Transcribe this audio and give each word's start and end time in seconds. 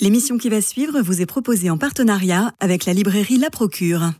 L'émission 0.00 0.38
qui 0.38 0.48
va 0.48 0.60
suivre 0.60 1.00
vous 1.02 1.20
est 1.20 1.26
proposée 1.26 1.68
en 1.70 1.76
partenariat 1.78 2.52
avec 2.60 2.86
la 2.86 2.92
librairie 2.94 3.38
La 3.38 3.50
Procure. 3.50 4.12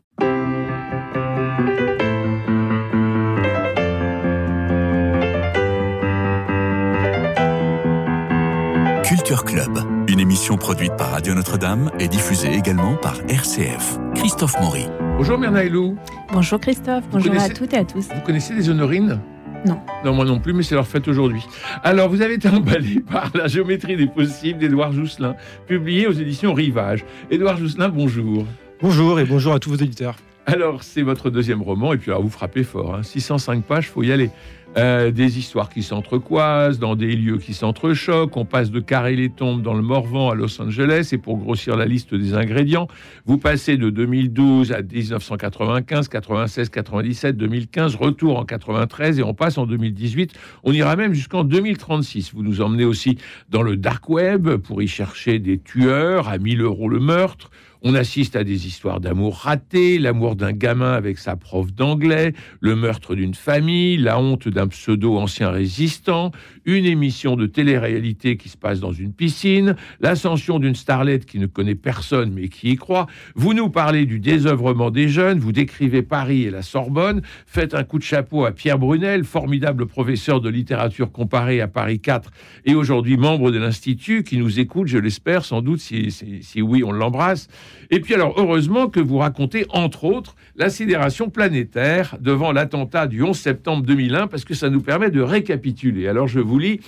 Culture 9.05 9.45
Club, 9.45 9.79
une 10.09 10.21
émission 10.21 10.57
produite 10.57 10.95
par 10.97 11.11
Radio 11.11 11.35
Notre-Dame 11.35 11.91
et 11.99 12.07
diffusée 12.09 12.53
également 12.55 12.97
par 12.97 13.17
RCF. 13.29 13.99
Christophe 14.15 14.59
Maury. 14.61 14.87
Bonjour 15.17 15.37
Myrna 15.39 15.65
Helou. 15.65 15.97
Bonjour 16.33 16.61
Christophe, 16.61 17.05
bonjour 17.11 17.33
connaissez- 17.33 17.51
à 17.51 17.55
toutes 17.55 17.73
et 17.75 17.79
à 17.79 17.85
tous. 17.85 18.07
Vous 18.15 18.21
connaissez 18.25 18.55
les 18.55 18.69
honorines? 18.69 19.21
Non. 19.67 19.79
Non, 20.05 20.15
moi 20.15 20.25
non 20.25 20.39
plus, 20.41 20.53
mais 20.55 20.63
c'est 20.63 20.75
leur 20.75 20.87
fête 20.87 21.07
aujourd'hui. 21.09 21.43
Alors, 21.83 22.09
vous 22.09 22.23
avez 22.23 22.35
été 22.35 22.49
emballé 22.49 23.01
par 23.11 23.31
La 23.35 23.47
géométrie 23.47 23.97
des 23.97 24.07
possibles 24.07 24.59
d'Édouard 24.59 24.93
Jousselin, 24.93 25.37
publié 25.67 26.07
aux 26.07 26.13
éditions 26.13 26.55
Rivage. 26.55 27.05
Édouard 27.31 27.59
Jousselin, 27.59 27.89
bonjour. 27.91 28.47
Bonjour 28.81 29.21
et 29.21 29.25
bonjour 29.25 29.53
à 29.53 29.59
tous 29.59 29.71
vos 29.71 29.77
éditeurs. 29.77 30.17
Alors, 30.47 30.83
c'est 30.83 31.03
votre 31.03 31.29
deuxième 31.29 31.61
roman, 31.61 31.93
et 31.93 31.99
puis 31.99 32.11
alors, 32.11 32.23
vous 32.23 32.31
frappez 32.31 32.63
fort. 32.65 32.95
hein. 32.95 33.03
605 33.03 33.63
pages, 33.63 33.89
faut 33.91 34.03
y 34.03 34.11
aller. 34.11 34.31
Euh, 34.77 35.11
des 35.11 35.37
histoires 35.37 35.69
qui 35.69 35.83
s'entrecroisent, 35.83 36.79
dans 36.79 36.95
des 36.95 37.17
lieux 37.17 37.39
qui 37.39 37.55
s'entrechoquent. 37.55 38.37
On 38.37 38.45
passe 38.45 38.71
de 38.71 38.79
Carré 38.79 39.17
les 39.17 39.29
Tombes 39.29 39.63
dans 39.63 39.75
le 39.75 39.83
Morvan 39.83 40.31
à 40.31 40.37
Los 40.37 40.63
Angeles. 40.63 41.09
Et 41.11 41.19
pour 41.19 41.39
grossir 41.39 41.77
la 41.77 41.87
liste 41.87 42.15
des 42.15 42.35
ingrédients, 42.35 42.87
vous 43.27 43.37
passez 43.37 43.77
de 43.77 43.91
2012 43.91 44.71
à 44.71 44.81
1995, 44.83 46.07
96, 46.07 46.69
97, 46.69 47.37
2015, 47.37 47.97
retour 47.97 48.39
en 48.39 48.45
93 48.45 49.19
et 49.19 49.25
on 49.25 49.35
passe 49.35 49.59
en 49.59 49.67
2018. 49.67 50.35
On 50.63 50.73
ira 50.73 50.95
même 50.95 51.15
jusqu'en 51.15 51.43
2036. 51.43 52.33
Vous 52.33 52.45
nous 52.45 52.61
emmenez 52.61 52.85
aussi 52.85 53.19
dans 53.49 53.63
le 53.63 53.77
dark 53.77 54.09
web 54.09 54.55
pour 54.55 54.83
y 54.83 54.87
chercher 54.87 55.41
des 55.41 55.59
tueurs 55.59 56.29
à 56.29 56.39
1000 56.39 56.61
euros 56.61 56.89
le 56.89 57.01
meurtre. 57.01 57.51
On 57.83 57.95
assiste 57.95 58.37
à 58.37 58.45
des 58.45 58.67
histoires 58.67 59.01
d'amour 59.01 59.37
ratées, 59.37 59.99
l'amour 59.99 60.37
d'un 60.37 60.53
gamin 60.53 60.93
avec 60.93 61.17
sa 61.19 61.37
prof 61.37 61.73
d'anglais, 61.73 62.35
le 62.61 62.77
meurtre 62.77 63.15
d'une 63.15 63.33
famille, 63.35 63.97
la 63.97 64.21
honte 64.21 64.49
d'un 64.49 64.67
pseudo 64.69 65.17
ancien 65.17 65.49
résistant, 65.51 66.31
une 66.67 66.85
émission 66.85 67.37
de 67.37 67.47
télé-réalité 67.47 68.37
qui 68.37 68.51
se 68.51 68.59
passe 68.59 68.81
dans 68.81 68.93
une 68.93 69.15
piscine, 69.15 69.77
l'ascension 70.01 70.59
d'une 70.59 70.75
starlette 70.75 71.25
qui 71.25 71.39
ne 71.39 71.47
connaît 71.47 71.75
personne 71.75 72.33
mais 72.35 72.49
qui 72.49 72.71
y 72.73 72.77
croit. 72.77 73.07
Vous 73.35 73.55
nous 73.55 73.71
parlez 73.71 74.05
du 74.05 74.21
désœuvrement 74.21 74.91
des 74.91 75.09
jeunes, 75.09 75.39
vous 75.39 75.53
décrivez 75.53 76.03
Paris 76.03 76.43
et 76.43 76.51
la 76.51 76.63
Sorbonne, 76.63 77.23
faites 77.47 77.75
un 77.75 77.85
coup 77.85 77.99
de 77.99 78.05
chapeau 78.05 78.45
à 78.45 78.53
Pierre 78.53 78.79
Brunel, 78.79 79.25
formidable 79.25 79.87
professeur 79.87 80.43
de 80.43 80.51
littérature 80.51 81.11
comparée 81.13 81.63
à 81.63 81.69
Paris 81.69 81.99
4 82.01 82.31
et 82.67 82.75
aujourd'hui 82.75 83.17
membre 83.17 83.51
de 83.51 83.59
l'Institut 83.59 84.23
qui 84.23 84.37
nous 84.37 84.61
écoute, 84.61 84.89
je 84.89 84.99
l'espère, 84.99 85.47
sans 85.47 85.63
doute, 85.63 85.81
si, 85.81 86.11
si- 86.11 86.43
si 86.43 86.61
oui, 86.61 86.85
on 86.85 86.93
l'embrasse. 86.93 87.49
Et 87.91 88.01
puis 88.01 88.15
alors, 88.15 88.35
heureusement 88.37 88.89
que 88.89 89.01
vous 89.01 89.19
racontez, 89.19 89.67
entre 89.71 90.05
autres, 90.05 90.37
la 90.57 90.71
sidération 90.71 91.31
planétaire 91.31 92.17
devant 92.21 92.53
l'attentat 92.53 93.07
du 93.07 93.23
11 93.23 93.37
septembre 93.37 93.83
2001, 93.85 94.27
parce 94.27 94.45
que 94.45 94.55
ça 94.55 94.71
nous 94.71 94.81
permet 94.81 95.11
de 95.11 95.21
récapituler. 95.21 96.09
Alors, 96.09 96.29
je 96.29 96.41
vous 96.41 96.59
lis. 96.59 96.81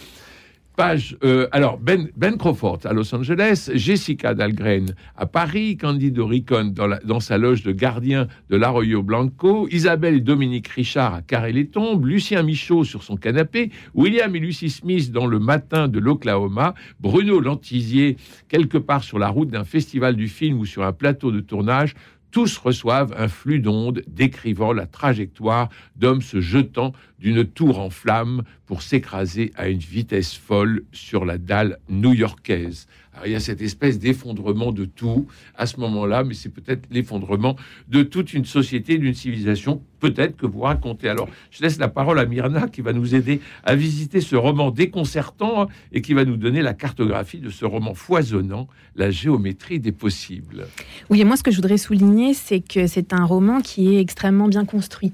Page, 0.74 1.18
euh, 1.22 1.48
alors, 1.52 1.78
ben, 1.78 2.08
ben 2.16 2.38
Crawford 2.38 2.80
à 2.84 2.94
Los 2.94 3.14
Angeles, 3.14 3.70
Jessica 3.74 4.32
Dahlgren 4.32 4.94
à 5.16 5.26
Paris, 5.26 5.76
Candido 5.76 6.26
Ricon 6.26 6.72
dans 7.04 7.20
sa 7.20 7.36
loge 7.36 7.62
de 7.62 7.72
gardien 7.72 8.26
de 8.48 8.56
l'Arroyo 8.56 9.02
Blanco, 9.02 9.68
Isabelle 9.70 10.14
et 10.14 10.20
Dominique 10.20 10.68
Richard 10.68 11.12
à 11.12 11.20
Carré-les-Tombes, 11.20 12.06
Lucien 12.06 12.42
Michaud 12.42 12.84
sur 12.84 13.02
son 13.02 13.16
canapé, 13.16 13.70
William 13.94 14.34
et 14.34 14.38
Lucy 14.38 14.70
Smith 14.70 15.12
dans 15.12 15.26
le 15.26 15.38
matin 15.38 15.88
de 15.88 15.98
l'Oklahoma, 15.98 16.74
Bruno 17.00 17.38
Lantisier 17.38 18.16
quelque 18.48 18.78
part 18.78 19.04
sur 19.04 19.18
la 19.18 19.28
route 19.28 19.50
d'un 19.50 19.64
festival 19.64 20.16
du 20.16 20.28
film 20.28 20.58
ou 20.58 20.64
sur 20.64 20.84
un 20.84 20.92
plateau 20.92 21.32
de 21.32 21.40
tournage, 21.40 21.94
tous 22.32 22.56
reçoivent 22.56 23.14
un 23.16 23.28
flux 23.28 23.60
d'ondes 23.60 24.02
décrivant 24.08 24.72
la 24.72 24.86
trajectoire 24.86 25.68
d'hommes 25.94 26.22
se 26.22 26.40
jetant 26.40 26.92
d'une 27.20 27.44
tour 27.44 27.78
en 27.78 27.90
flammes 27.90 28.42
pour 28.66 28.82
s'écraser 28.82 29.52
à 29.54 29.68
une 29.68 29.78
vitesse 29.78 30.34
folle 30.34 30.82
sur 30.92 31.24
la 31.24 31.38
dalle 31.38 31.78
new-yorkaise. 31.88 32.88
Alors, 33.14 33.26
il 33.26 33.32
y 33.32 33.34
a 33.34 33.40
cette 33.40 33.60
espèce 33.60 33.98
d'effondrement 33.98 34.72
de 34.72 34.86
tout 34.86 35.26
à 35.54 35.66
ce 35.66 35.78
moment-là, 35.80 36.24
mais 36.24 36.34
c'est 36.34 36.48
peut-être 36.48 36.88
l'effondrement 36.90 37.56
de 37.88 38.02
toute 38.02 38.32
une 38.32 38.46
société, 38.46 38.96
d'une 38.96 39.12
civilisation, 39.12 39.82
peut-être 40.00 40.36
que 40.36 40.46
vous 40.46 40.60
racontez. 40.60 41.08
Alors, 41.08 41.28
je 41.50 41.62
laisse 41.62 41.78
la 41.78 41.88
parole 41.88 42.18
à 42.18 42.24
Myrna 42.24 42.68
qui 42.68 42.80
va 42.80 42.94
nous 42.94 43.14
aider 43.14 43.40
à 43.64 43.74
visiter 43.74 44.22
ce 44.22 44.34
roman 44.34 44.70
déconcertant 44.70 45.68
et 45.92 46.00
qui 46.00 46.14
va 46.14 46.24
nous 46.24 46.36
donner 46.38 46.62
la 46.62 46.72
cartographie 46.72 47.38
de 47.38 47.50
ce 47.50 47.66
roman 47.66 47.94
foisonnant, 47.94 48.66
la 48.96 49.10
géométrie 49.10 49.78
des 49.78 49.92
possibles. 49.92 50.66
Oui, 51.10 51.20
et 51.20 51.24
moi 51.24 51.36
ce 51.36 51.42
que 51.42 51.50
je 51.50 51.56
voudrais 51.56 51.78
souligner, 51.78 52.32
c'est 52.32 52.60
que 52.60 52.86
c'est 52.86 53.12
un 53.12 53.24
roman 53.24 53.60
qui 53.60 53.94
est 53.94 54.00
extrêmement 54.00 54.48
bien 54.48 54.64
construit. 54.64 55.12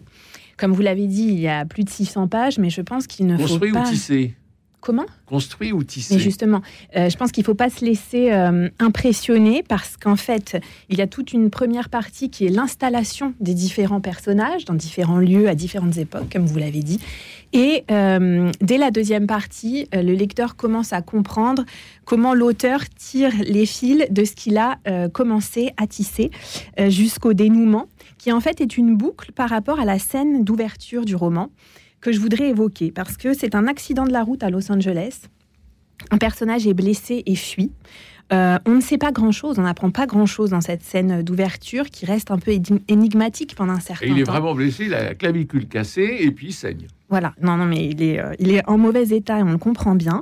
Comme 0.57 0.73
vous 0.73 0.83
l'avez 0.83 1.07
dit, 1.07 1.29
il 1.29 1.39
y 1.39 1.49
a 1.49 1.65
plus 1.65 1.85
de 1.85 1.91
600 1.91 2.29
pages, 2.29 2.59
mais 2.59 2.71
je 2.71 2.81
pense 2.81 3.07
qu'il 3.07 3.27
ne 3.27 3.37
Construit 3.37 3.71
faut 3.71 3.77
pas... 3.77 3.89
ou 3.89 3.91
tissé? 3.91 4.35
Comment 4.81 5.07
Construit 5.27 5.73
ou 5.73 5.83
tissé 5.83 6.15
Mais 6.15 6.21
justement, 6.21 6.63
euh, 6.97 7.11
je 7.11 7.17
pense 7.17 7.33
qu'il 7.33 7.43
ne 7.43 7.47
faut 7.47 7.55
pas 7.55 7.69
se 7.69 7.85
laisser 7.85 8.31
euh, 8.33 8.69
impressionner 8.79 9.65
parce 9.69 9.97
qu'en 9.97 10.15
fait, 10.15 10.57
il 10.89 10.99
y 10.99 11.03
a 11.03 11.09
toute 11.09 11.33
une 11.33 11.51
première 11.51 11.89
partie 11.89 12.31
qui 12.31 12.47
est 12.47 12.49
l'installation 12.49 13.35
des 13.41 13.55
différents 13.55 14.01
personnages 14.01 14.65
dans 14.65 14.75
différents 14.75 15.19
lieux 15.19 15.49
à 15.49 15.57
différentes 15.57 15.99
époques, 15.99 16.31
comme 16.33 16.47
vous 16.47 16.59
l'avez 16.59 16.83
dit. 16.83 17.01
Et 17.53 17.85
euh, 17.91 18.53
dès 18.61 18.79
la 18.79 18.93
deuxième 18.93 19.27
partie, 19.27 19.89
le 19.93 20.13
lecteur 20.13 20.55
commence 20.55 20.93
à 20.93 21.03
comprendre 21.03 21.65
comment 22.05 22.35
l'auteur 22.35 22.89
tire 22.89 23.33
les 23.41 23.67
fils 23.67 24.07
de 24.11 24.25
ce 24.25 24.33
qu'il 24.33 24.59
a 24.59 24.79
commencé 25.13 25.73
à 25.77 25.87
tisser 25.87 26.31
jusqu'au 26.89 27.33
dénouement, 27.33 27.87
qui 28.19 28.33
en 28.33 28.41
fait 28.41 28.61
est 28.61 28.77
une 28.77 28.97
boucle 28.97 29.33
par 29.33 29.49
rapport 29.49 29.81
à 29.81 29.85
la 29.85 29.99
scène 29.99 30.45
d'ouverture 30.45 31.05
du 31.05 31.17
roman 31.17 31.51
que 32.01 32.13
je 32.13 32.21
voudrais 32.21 32.51
évoquer 32.51 32.91
parce 32.93 33.17
que 33.17 33.35
c'est 33.35 33.55
un 33.55 33.67
accident 33.67 34.05
de 34.05 34.13
la 34.13 34.23
route 34.23 34.43
à 34.43 34.51
Los 34.51 34.71
Angeles. 34.71 35.23
Un 36.11 36.19
personnage 36.19 36.67
est 36.67 36.75
blessé 36.75 37.23
et 37.27 37.35
fuit. 37.35 37.73
Euh, 38.33 38.59
on 38.67 38.75
ne 38.75 38.81
sait 38.81 38.99
pas 38.99 39.11
grand-chose, 39.11 39.59
on 39.59 39.63
n'apprend 39.63 39.91
pas 39.91 40.07
grand-chose 40.07 40.51
dans 40.51 40.61
cette 40.61 40.83
scène 40.83 41.23
d'ouverture 41.23 41.87
qui 41.89 42.05
reste 42.05 42.31
un 42.31 42.39
peu 42.39 42.53
énigmatique 42.89 43.55
pendant 43.55 43.73
un 43.73 43.81
certain 43.81 44.05
Et 44.07 44.11
il 44.11 44.19
est 44.21 44.25
temps. 44.25 44.33
vraiment 44.33 44.55
blessé, 44.55 44.85
il 44.85 44.95
a 44.95 45.03
la 45.03 45.15
clavicule 45.15 45.67
cassée 45.67 46.19
et 46.21 46.31
puis 46.31 46.49
il 46.49 46.53
saigne. 46.53 46.87
Voilà, 47.11 47.33
non, 47.41 47.57
non, 47.57 47.65
mais 47.65 47.87
il 47.87 48.03
est, 48.03 48.21
euh, 48.21 48.35
il 48.39 48.51
est 48.53 48.63
en 48.69 48.77
mauvais 48.77 49.09
état 49.09 49.37
on 49.39 49.53
le 49.53 49.57
comprend 49.59 49.95
bien. 49.95 50.21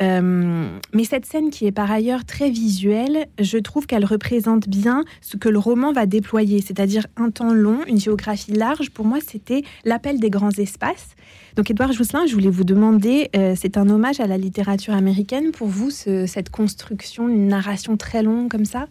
Euh, 0.00 0.68
mais 0.94 1.02
cette 1.02 1.26
scène 1.26 1.50
qui 1.50 1.66
est 1.66 1.72
par 1.72 1.90
ailleurs 1.90 2.24
très 2.24 2.48
visuelle, 2.48 3.26
je 3.40 3.58
trouve 3.58 3.86
qu'elle 3.86 4.04
représente 4.04 4.68
bien 4.68 5.02
ce 5.20 5.36
que 5.36 5.48
le 5.48 5.58
roman 5.58 5.92
va 5.92 6.06
déployer, 6.06 6.60
c'est-à-dire 6.62 7.06
un 7.16 7.30
temps 7.30 7.52
long, 7.52 7.80
une 7.88 7.98
géographie 7.98 8.52
large. 8.52 8.90
Pour 8.90 9.04
moi, 9.04 9.18
c'était 9.26 9.62
l'appel 9.84 10.20
des 10.20 10.30
grands 10.30 10.52
espaces. 10.52 11.08
Donc, 11.56 11.70
Édouard 11.72 11.90
Jousselin, 11.92 12.26
je 12.26 12.34
voulais 12.34 12.50
vous 12.50 12.62
demander, 12.62 13.30
euh, 13.34 13.54
c'est 13.56 13.76
un 13.76 13.88
hommage 13.90 14.20
à 14.20 14.28
la 14.28 14.38
littérature 14.38 14.94
américaine 14.94 15.50
pour 15.50 15.66
vous, 15.66 15.90
ce- 15.90 16.26
cette 16.26 16.50
construction, 16.50 17.28
une 17.28 17.48
narration 17.48 17.96
très 17.96 18.22
longue 18.22 18.48
comme 18.48 18.64
ça? 18.64 18.86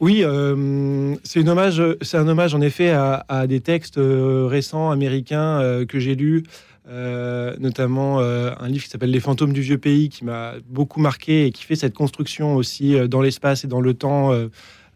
Oui, 0.00 0.22
euh, 0.22 1.16
c'est 1.24 1.40
un 1.40 2.28
hommage 2.28 2.54
en 2.54 2.60
effet 2.60 2.90
à, 2.90 3.46
des 3.48 3.60
textes 3.60 3.98
euh, 3.98 4.46
récents 4.46 4.90
américains 4.92 5.60
euh, 5.60 5.86
que 5.86 5.98
j'ai 5.98 6.14
lus, 6.14 6.44
notamment 6.86 8.20
un 8.20 8.68
livre 8.68 8.84
qui 8.84 8.90
s'appelle 8.90 9.10
Les 9.10 9.20
fantômes 9.20 9.52
du 9.52 9.60
vieux 9.60 9.76
pays 9.76 10.08
qui 10.08 10.24
m'a 10.24 10.54
beaucoup 10.68 11.00
marqué 11.00 11.46
et 11.46 11.52
qui 11.52 11.64
fait 11.64 11.76
cette 11.76 11.94
construction 11.94 12.54
aussi 12.54 12.96
dans 13.08 13.20
l'espace 13.20 13.64
et 13.64 13.66
dans 13.66 13.82
le 13.82 13.92
temps 13.92 14.32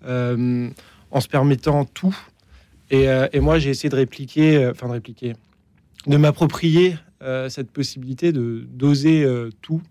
en 0.07 1.21
se 1.21 1.29
permettant 1.29 1.85
tout. 1.85 2.17
Et, 2.91 3.09
et 3.33 3.41
moi, 3.41 3.59
j'ai 3.59 3.69
essayé 3.69 3.91
de 3.91 3.97
répliquer, 3.97 4.69
enfin 4.71 4.87
de 4.87 4.93
répliquer, 4.93 5.35
de 6.07 6.17
m'approprier 6.17 6.97
cette 7.51 7.71
possibilité 7.71 8.33
de 8.33 8.65
d'oser 8.71 9.29
tout 9.61 9.83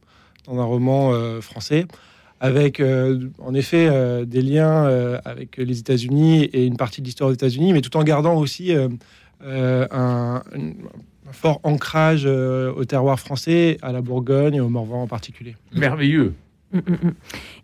dans 0.47 0.59
un 0.59 0.65
roman 0.65 1.39
français 1.39 1.85
avec 2.41 2.79
euh, 2.79 3.29
en 3.37 3.53
effet 3.53 3.87
euh, 3.87 4.25
des 4.25 4.41
liens 4.41 4.87
euh, 4.87 5.19
avec 5.25 5.57
les 5.57 5.79
États-Unis 5.79 6.45
et 6.45 6.65
une 6.65 6.75
partie 6.75 6.99
de 6.99 7.05
l'histoire 7.05 7.29
des 7.29 7.35
États-Unis, 7.35 7.71
mais 7.71 7.81
tout 7.81 7.95
en 7.95 8.03
gardant 8.03 8.35
aussi 8.35 8.75
euh, 8.75 8.89
euh, 9.43 9.87
un, 9.91 10.41
un 10.55 11.31
fort 11.31 11.59
ancrage 11.61 12.23
euh, 12.25 12.73
au 12.73 12.83
terroir 12.83 13.19
français, 13.19 13.77
à 13.83 13.91
la 13.91 14.01
Bourgogne 14.01 14.55
et 14.55 14.59
au 14.59 14.69
Morvan 14.69 15.03
en 15.03 15.07
particulier. 15.07 15.55
Merveilleux. 15.71 16.33
Mm, 16.73 16.77
mm, 16.79 16.93
mm. 17.03 17.13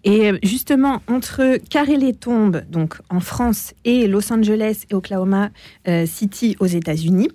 Et 0.03 0.31
justement, 0.44 1.01
entre 1.07 1.57
Carré-les-Tombes, 1.69 2.62
donc 2.69 2.97
en 3.09 3.19
France, 3.19 3.73
et 3.83 4.07
Los 4.07 4.31
Angeles 4.31 4.83
et 4.91 4.94
Oklahoma 4.94 5.50
euh, 5.88 6.06
City 6.06 6.56
aux 6.59 6.68
États-Unis, 6.68 7.30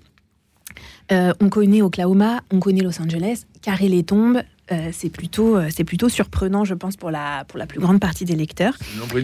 euh, 1.10 1.32
on 1.40 1.48
connaît 1.48 1.82
Oklahoma, 1.82 2.42
on 2.52 2.60
connaît 2.60 2.82
Los 2.82 3.02
Angeles, 3.02 3.46
Carré-les-Tombes. 3.62 4.42
Euh, 4.72 4.88
c'est 4.92 5.10
plutôt, 5.10 5.56
euh, 5.56 5.68
c'est 5.70 5.84
plutôt 5.84 6.08
surprenant, 6.08 6.64
je 6.64 6.74
pense, 6.74 6.96
pour 6.96 7.10
la, 7.10 7.44
pour 7.46 7.58
la 7.58 7.66
plus 7.66 7.78
grande 7.80 8.00
partie 8.00 8.24
des 8.24 8.34
lecteurs. 8.36 8.74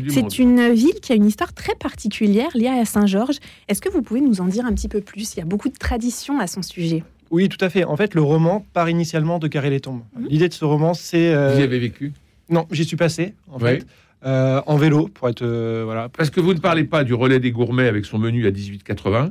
C'est 0.09 0.39
une 0.39 0.73
ville 0.73 1.01
qui 1.03 1.13
a 1.13 1.15
une 1.17 1.27
histoire 1.27 1.53
très 1.53 1.75
particulière 1.75 2.51
liée 2.55 2.69
à 2.69 2.85
Saint-Georges. 2.85 3.39
Est-ce 3.69 3.81
que 3.81 3.89
vous 3.89 4.03
pouvez 4.03 4.21
nous 4.21 4.41
en 4.41 4.47
dire 4.47 4.65
un 4.67 4.73
petit 4.73 4.89
peu 4.89 5.01
plus? 5.01 5.35
Il 5.35 5.39
y 5.39 5.43
a 5.43 5.47
beaucoup 5.47 5.69
de 5.69 5.77
traditions 5.77 6.39
à 6.41 6.47
son 6.47 6.63
sujet. 6.63 7.03
Oui, 7.31 7.49
tout 7.49 7.63
à 7.63 7.69
fait. 7.69 7.85
En 7.85 7.97
fait, 7.97 8.15
le 8.15 8.23
roman 8.23 8.65
part 8.73 8.89
initialement 8.89 9.39
de 9.39 9.49
Carré 9.49 9.71
les 9.71 9.81
Tombes. 9.81 10.03
Mhm. 10.19 10.27
L'idée 10.29 10.49
de 10.49 10.55
ce 10.55 10.65
roman, 10.65 10.95
c'est 10.95 11.35
euh, 11.35 11.53
Vous 11.55 11.61
y 11.61 11.63
avez 11.65 11.79
vécu? 11.79 12.13
Non, 12.51 12.67
j'y 12.71 12.85
suis 12.85 12.97
passé, 12.97 13.35
en 13.51 13.59
Ouais. 13.61 13.81
fait. 13.81 13.87
Euh, 14.27 14.61
en 14.67 14.77
vélo, 14.77 15.09
pour 15.09 15.29
être. 15.29 15.43
euh, 15.43 15.83
voilà. 15.85 16.09
Parce 16.09 16.31
que 16.31 16.41
vous 16.41 16.53
ne 16.55 16.59
parlez 16.59 16.85
pas 16.85 17.05
du 17.05 17.15
relais 17.15 17.39
des 17.39 17.53
gourmets 17.53 17.87
avec 17.87 18.05
son 18.05 18.19
menu 18.19 18.47
à 18.47 18.51
18,80. 18.51 19.31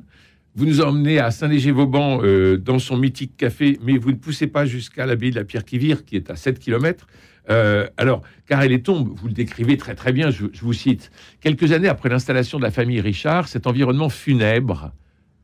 Vous 0.58 0.66
nous 0.66 0.82
emmenez 0.82 1.20
à 1.20 1.30
Saint-Léger-Vauban 1.30 2.22
euh, 2.24 2.58
dans 2.58 2.80
son 2.80 2.98
mythique 2.98 3.38
café, 3.38 3.78
mais 3.84 4.00
vous 4.00 4.10
ne 4.10 4.16
poussez 4.16 4.48
pas 4.48 4.66
jusqu'à 4.66 5.06
l'abbaye 5.06 5.30
de 5.30 5.36
la 5.36 5.44
Pierre-qui-Vire, 5.44 6.04
qui 6.04 6.16
est 6.16 6.32
à 6.32 6.36
7 6.36 6.58
km. 6.58 7.06
alors, 7.96 8.24
car 8.48 8.64
elle 8.64 8.72
est 8.72 8.84
tombe, 8.84 9.08
vous 9.16 9.28
le 9.28 9.34
décrivez 9.34 9.78
très 9.78 9.94
très 9.94 10.12
bien, 10.12 10.32
je, 10.32 10.46
vous 10.60 10.74
cite. 10.74 11.12
Quelques 11.42 11.74
années 11.74 11.88
après 11.88 12.10
l'installation 12.10 12.58
de 12.58 12.64
la 12.64 12.72
famille 12.72 13.00
Richard, 13.00 13.48
cet 13.48 13.68
environnement 13.68 14.10
funèbre 14.10 14.94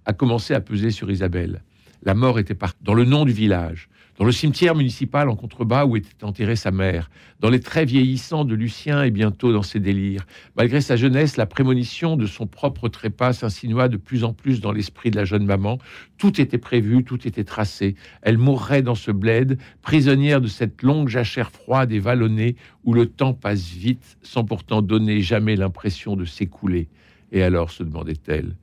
a 0.05 0.13
commencé 0.13 0.55
à 0.55 0.61
peser 0.61 0.89
sur 0.89 1.11
Isabelle. 1.11 1.61
La 2.01 2.15
mort 2.15 2.39
était 2.39 2.57
dans 2.81 2.95
le 2.95 3.05
nom 3.05 3.23
du 3.23 3.33
village, 3.33 3.89
dans 4.17 4.25
le 4.25 4.31
cimetière 4.31 4.75
municipal 4.75 5.27
en 5.27 5.35
contrebas 5.35 5.85
où 5.85 5.95
était 5.95 6.23
enterrée 6.23 6.55
sa 6.55 6.71
mère, 6.71 7.09
dans 7.39 7.49
les 7.49 7.59
traits 7.59 7.89
vieillissants 7.89 8.45
de 8.45 8.53
Lucien 8.53 9.03
et 9.03 9.11
bientôt 9.11 9.51
dans 9.51 9.63
ses 9.63 9.79
délires. 9.79 10.25
Malgré 10.55 10.81
sa 10.81 10.95
jeunesse, 10.95 11.35
la 11.37 11.45
prémonition 11.45 12.15
de 12.15 12.27
son 12.27 12.45
propre 12.45 12.89
trépas 12.89 13.33
s'insinua 13.33 13.87
de 13.87 13.97
plus 13.97 14.23
en 14.23 14.33
plus 14.33 14.61
dans 14.61 14.71
l'esprit 14.71 15.09
de 15.09 15.15
la 15.15 15.25
jeune 15.25 15.45
maman. 15.45 15.79
Tout 16.17 16.39
était 16.39 16.59
prévu, 16.59 17.03
tout 17.03 17.27
était 17.27 17.43
tracé. 17.43 17.95
Elle 18.21 18.37
mourrait 18.37 18.83
dans 18.83 18.95
ce 18.95 19.11
bled, 19.11 19.57
prisonnière 19.81 20.41
de 20.41 20.47
cette 20.47 20.83
longue 20.83 21.09
jachère 21.09 21.51
froide 21.51 21.91
et 21.91 21.99
vallonnée 21.99 22.55
où 22.83 22.93
le 22.93 23.07
temps 23.07 23.33
passe 23.33 23.69
vite 23.69 24.17
sans 24.21 24.43
pourtant 24.43 24.81
donner 24.81 25.21
jamais 25.21 25.55
l'impression 25.55 26.15
de 26.15 26.25
s'écouler. 26.25 26.87
Et 27.31 27.41
alors, 27.41 27.71
se 27.71 27.81
demandait-elle, 27.81 28.55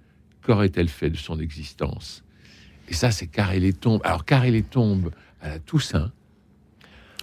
qu'aurait-elle 0.42 0.88
fait 0.88 1.10
de 1.10 1.16
son 1.16 1.40
existence? 1.40 2.22
Et 2.88 2.94
ça, 2.94 3.10
c'est 3.10 3.26
Car 3.26 3.52
les 3.52 3.72
tombes. 3.72 4.00
Alors, 4.04 4.24
Car 4.24 4.44
les 4.44 4.62
tombes 4.62 5.10
à 5.42 5.48
la 5.48 5.58
Toussaint, 5.58 6.10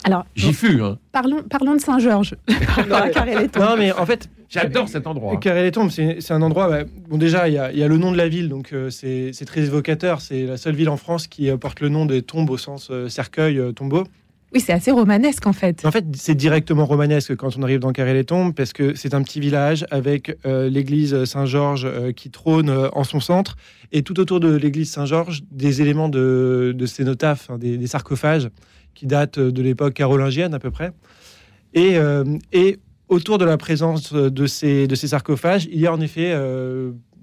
Alors, 0.03 0.25
j'y 0.35 0.53
fus. 0.53 0.81
Hein. 0.81 0.97
parlons, 1.11 1.43
parlons 1.43 1.75
de 1.75 1.79
Saint-Georges. 1.81 2.35
Non, 3.59 3.75
mais 3.77 3.91
en 3.91 4.05
fait, 4.05 4.29
J'adore 4.49 4.87
cet 4.87 5.07
endroit. 5.07 5.35
Carré 5.37 5.63
les 5.63 5.71
Tombes, 5.71 5.89
c'est 5.89 6.31
un 6.31 6.41
endroit. 6.41 6.69
bah, 6.69 6.83
bon, 7.09 7.17
déjà, 7.17 7.49
il 7.49 7.53
y, 7.55 7.57
a- 7.57 7.71
il 7.71 7.77
y 7.77 7.83
a 7.83 7.87
le 7.89 7.97
nom 7.97 8.11
de 8.13 8.17
la 8.17 8.29
ville, 8.29 8.47
donc 8.47 8.71
euh, 8.71 8.89
c'est 8.89 9.33
très 9.45 9.61
évocateur. 9.65 10.21
C'est 10.21 10.45
la 10.45 10.55
seule 10.57 10.75
ville 10.75 10.87
en 10.89 10.95
France 10.97 11.27
qui 11.27 11.49
euh, 11.49 11.57
porte 11.57 11.81
le 11.81 11.89
nom 11.89 12.05
des 12.05 12.21
tombes 12.21 12.49
au 12.49 12.57
sens 12.57 12.87
euh, 12.91 13.09
cercueil, 13.09 13.59
euh, 13.59 13.71
tombeau. 13.73 14.05
Oui, 14.53 14.61
c'est 14.61 14.71
assez 14.71 14.91
romanesque 14.91 15.45
en 15.45 15.53
fait. 15.53 15.85
En 15.85 15.91
fait, 15.91 16.05
c'est 16.15 16.35
directement 16.35 16.85
romanesque 16.85 17.35
quand 17.35 17.57
on 17.57 17.63
arrive 17.63 17.79
dans 17.79 17.91
Carré 17.91 18.13
les 18.13 18.23
Tombes, 18.23 18.53
parce 18.55 18.71
que 18.71 18.95
c'est 18.95 19.13
un 19.13 19.21
petit 19.21 19.41
village 19.41 19.85
avec 19.91 20.37
euh, 20.45 20.69
l'église 20.69 21.25
Saint-Georges 21.25 21.85
euh, 21.85 22.13
qui 22.13 22.29
trône 22.29 22.69
euh, 22.69 22.87
en 22.93 23.03
son 23.03 23.19
centre, 23.19 23.57
et 23.91 24.03
tout 24.03 24.19
autour 24.21 24.39
de 24.39 24.55
l'église 24.55 24.89
Saint-Georges, 24.89 25.43
des 25.51 25.81
éléments 25.81 26.07
de, 26.07 26.73
de 26.75 26.85
cénotaphes, 26.85 27.49
hein, 27.49 27.57
des, 27.57 27.87
sarcophages 27.87 28.49
qui 28.93 29.05
datent 29.05 29.39
de 29.39 29.61
l'époque 29.61 29.93
carolingienne 29.93 30.53
à 30.53 30.59
peu 30.59 30.71
près. 30.71 30.91
Et, 31.73 31.97
autour 33.09 33.37
de 33.37 33.45
la 33.45 33.57
présence 33.57 34.11
de 34.13 34.47
ces, 34.47 34.87
sarcophages, 34.95 35.67
il 35.71 35.79
y 35.79 35.87
a 35.87 35.93
en 35.93 36.01
effet 36.01 36.33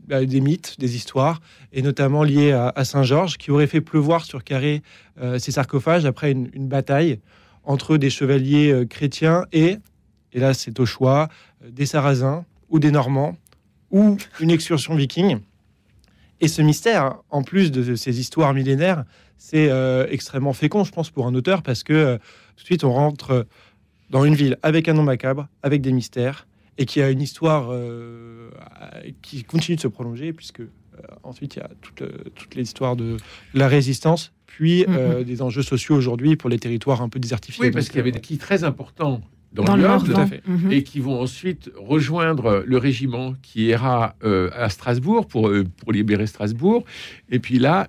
des 0.06 0.40
mythes, 0.40 0.78
des 0.78 0.96
histoires, 0.96 1.40
et 1.72 1.82
notamment 1.82 2.22
liés 2.22 2.52
à, 2.52 2.84
Saint-Georges, 2.84 3.38
qui 3.38 3.50
aurait 3.50 3.66
fait 3.66 3.80
pleuvoir 3.80 4.24
sur 4.24 4.44
Carré 4.44 4.82
euh, 5.20 5.38
ces 5.38 5.52
sarcophages 5.52 6.04
après 6.04 6.32
une, 6.32 6.68
bataille 6.68 7.20
entre 7.64 7.96
des 7.96 8.10
chevaliers 8.10 8.70
euh, 8.70 8.84
chrétiens 8.84 9.46
et, 9.52 9.78
et 10.32 10.40
là 10.40 10.52
c'est 10.54 10.78
au 10.80 10.86
choix, 10.86 11.28
euh, 11.62 11.70
des 11.70 11.86
Sarrasins 11.86 12.44
ou 12.68 12.78
des 12.78 12.90
Normands 12.90 13.36
ou 13.90 14.16
une 14.40 14.50
excursion 14.50 14.94
viking. 14.94 15.38
Et 16.40 16.48
ce 16.48 16.62
mystère, 16.62 17.16
en 17.30 17.42
plus 17.42 17.70
de 17.70 17.94
ces 17.94 18.20
histoires 18.20 18.52
millénaires, 18.52 19.04
c'est 19.38 19.70
extrêmement 20.10 20.52
fécond, 20.52 20.84
je 20.84 20.90
pense, 20.90 21.10
pour 21.10 21.26
un 21.26 21.34
auteur, 21.34 21.62
parce 21.62 21.84
que 21.84 22.16
tout 22.56 22.62
de 22.62 22.66
suite 22.66 22.82
on 22.82 22.92
rentre 22.92 23.46
dans 24.10 24.24
une 24.24 24.34
ville 24.34 24.58
avec 24.62 24.88
un 24.88 24.94
nom 24.94 25.04
macabre, 25.04 25.48
avec 25.62 25.80
des 25.80 25.92
mystères, 25.92 26.46
et 26.78 26.86
qui 26.86 27.00
a 27.02 27.10
une 27.10 27.20
histoire 27.20 27.68
euh, 27.70 28.50
qui 29.22 29.44
continue 29.44 29.76
de 29.76 29.80
se 29.80 29.88
prolonger, 29.88 30.32
puisque 30.32 30.60
euh, 30.60 30.66
ensuite 31.22 31.56
il 31.56 31.58
y 31.60 31.62
a 31.62 31.70
toute, 31.80 32.02
euh, 32.02 32.10
toute 32.34 32.54
l'histoire 32.54 32.96
de 32.96 33.16
la 33.52 33.68
résistance, 33.68 34.32
puis 34.46 34.84
euh, 34.88 35.24
des 35.24 35.42
enjeux 35.42 35.62
sociaux 35.62 35.96
aujourd'hui 35.96 36.36
pour 36.36 36.50
les 36.50 36.58
territoires 36.58 37.02
un 37.02 37.08
peu 37.08 37.18
désertifiés. 37.18 37.66
Oui, 37.66 37.70
parce 37.70 37.88
qu'il 37.88 37.96
y 37.96 38.00
avait 38.00 38.12
des 38.12 38.20
qui 38.20 38.38
très 38.38 38.64
importants 38.64 39.22
dans, 39.54 39.64
Dans 39.64 40.16
à 40.16 40.26
fait. 40.26 40.42
Mhm. 40.46 40.72
et 40.72 40.82
qui 40.82 41.00
vont 41.00 41.20
ensuite 41.20 41.70
rejoindre 41.76 42.64
le 42.66 42.76
régiment 42.76 43.34
qui 43.40 43.66
ira 43.66 44.16
euh, 44.24 44.50
à 44.52 44.68
Strasbourg 44.68 45.26
pour, 45.26 45.48
euh, 45.48 45.64
pour 45.76 45.92
libérer 45.92 46.26
Strasbourg. 46.26 46.84
Et 47.30 47.38
puis 47.38 47.60
là, 47.60 47.88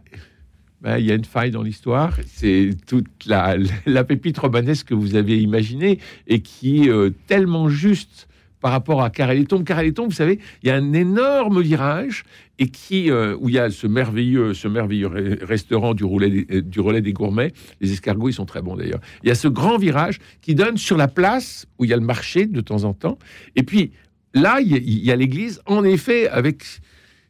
ben, 0.82 0.98
il 1.00 1.06
y 1.06 1.12
a 1.12 1.16
une 1.16 1.26
faille 1.26 1.50
dans 1.50 1.64
l'histoire. 1.64 2.18
C'est 2.28 2.72
toute 2.86 3.26
la, 3.26 3.56
la 3.88 4.04
pépite 4.04 4.38
romanesque 4.38 4.88
que 4.88 4.94
vous 4.94 5.16
avez 5.16 5.42
imaginée 5.42 6.00
et 6.28 6.42
qui 6.42 6.84
est 6.84 6.90
euh, 6.90 7.10
tellement 7.26 7.68
juste 7.68 8.28
par 8.66 8.72
rapport 8.72 9.04
à 9.04 9.12
Carré 9.12 9.36
les 9.38 9.46
Tombes. 9.46 9.64
Carré 9.64 9.84
les 9.84 9.94
Tombes, 9.94 10.10
vous 10.10 10.16
savez, 10.16 10.40
il 10.64 10.70
y 10.70 10.72
a 10.72 10.76
un 10.76 10.94
énorme 10.94 11.62
virage 11.62 12.24
et 12.58 12.66
qui, 12.68 13.12
euh, 13.12 13.38
où 13.40 13.48
il 13.48 13.54
y 13.54 13.60
a 13.60 13.70
ce 13.70 13.86
merveilleux, 13.86 14.56
ce 14.56 14.68
merveilleux 14.68 15.08
re- 15.08 15.44
restaurant 15.46 15.94
du 15.94 16.04
euh, 16.04 16.62
du 16.64 16.80
relais 16.80 17.02
des 17.02 17.14
gourmets. 17.14 17.54
Les 17.80 17.92
escargots, 17.94 18.30
ils 18.30 18.34
sont 18.34 18.48
très 18.48 18.64
bons 18.64 18.76
d'ailleurs. 18.76 19.02
Il 19.22 19.28
y 19.28 19.32
a 19.32 19.36
ce 19.36 19.48
grand 19.48 19.78
virage 19.78 20.18
qui 20.42 20.56
donne 20.56 20.78
sur 20.78 20.98
la 20.98 21.08
place 21.08 21.68
où 21.78 21.86
il 21.86 21.92
y 21.92 21.94
a 21.94 21.96
le 21.96 22.02
marché 22.04 22.48
de 22.48 22.60
temps 22.60 22.86
en 22.86 22.96
temps. 22.96 23.20
Et 23.56 23.62
puis 23.62 23.92
là, 24.34 24.60
il 24.62 24.76
y 25.06 25.12
a- 25.12 25.14
a 25.14 25.16
l'église, 25.16 25.62
en 25.68 25.84
effet, 25.84 26.28
avec 26.28 26.64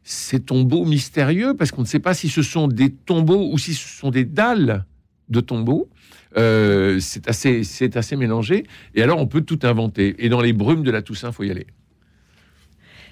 ces 0.04 0.40
tombeaux 0.40 0.86
mystérieux, 0.86 1.52
parce 1.52 1.70
qu'on 1.70 1.82
ne 1.82 1.86
sait 1.86 1.98
pas 2.00 2.14
si 2.14 2.30
ce 2.30 2.40
sont 2.40 2.66
des 2.66 2.88
tombeaux 2.94 3.50
ou 3.52 3.58
si 3.58 3.74
ce 3.74 3.86
sont 3.86 4.08
des 4.10 4.24
dalles 4.24 4.86
de 5.28 5.40
tombeaux. 5.40 5.90
Euh, 6.38 6.98
c'est 7.00 7.28
assez, 7.28 7.64
c'est 7.64 7.96
assez 7.96 8.16
mélangé. 8.16 8.66
Et 8.94 9.02
alors, 9.02 9.18
on 9.18 9.26
peut 9.26 9.40
tout 9.40 9.58
inventer. 9.62 10.14
Et 10.18 10.28
dans 10.28 10.40
les 10.40 10.52
brumes 10.52 10.82
de 10.82 10.90
la 10.90 11.02
Toussaint, 11.02 11.32
faut 11.32 11.44
y 11.44 11.50
aller. 11.50 11.66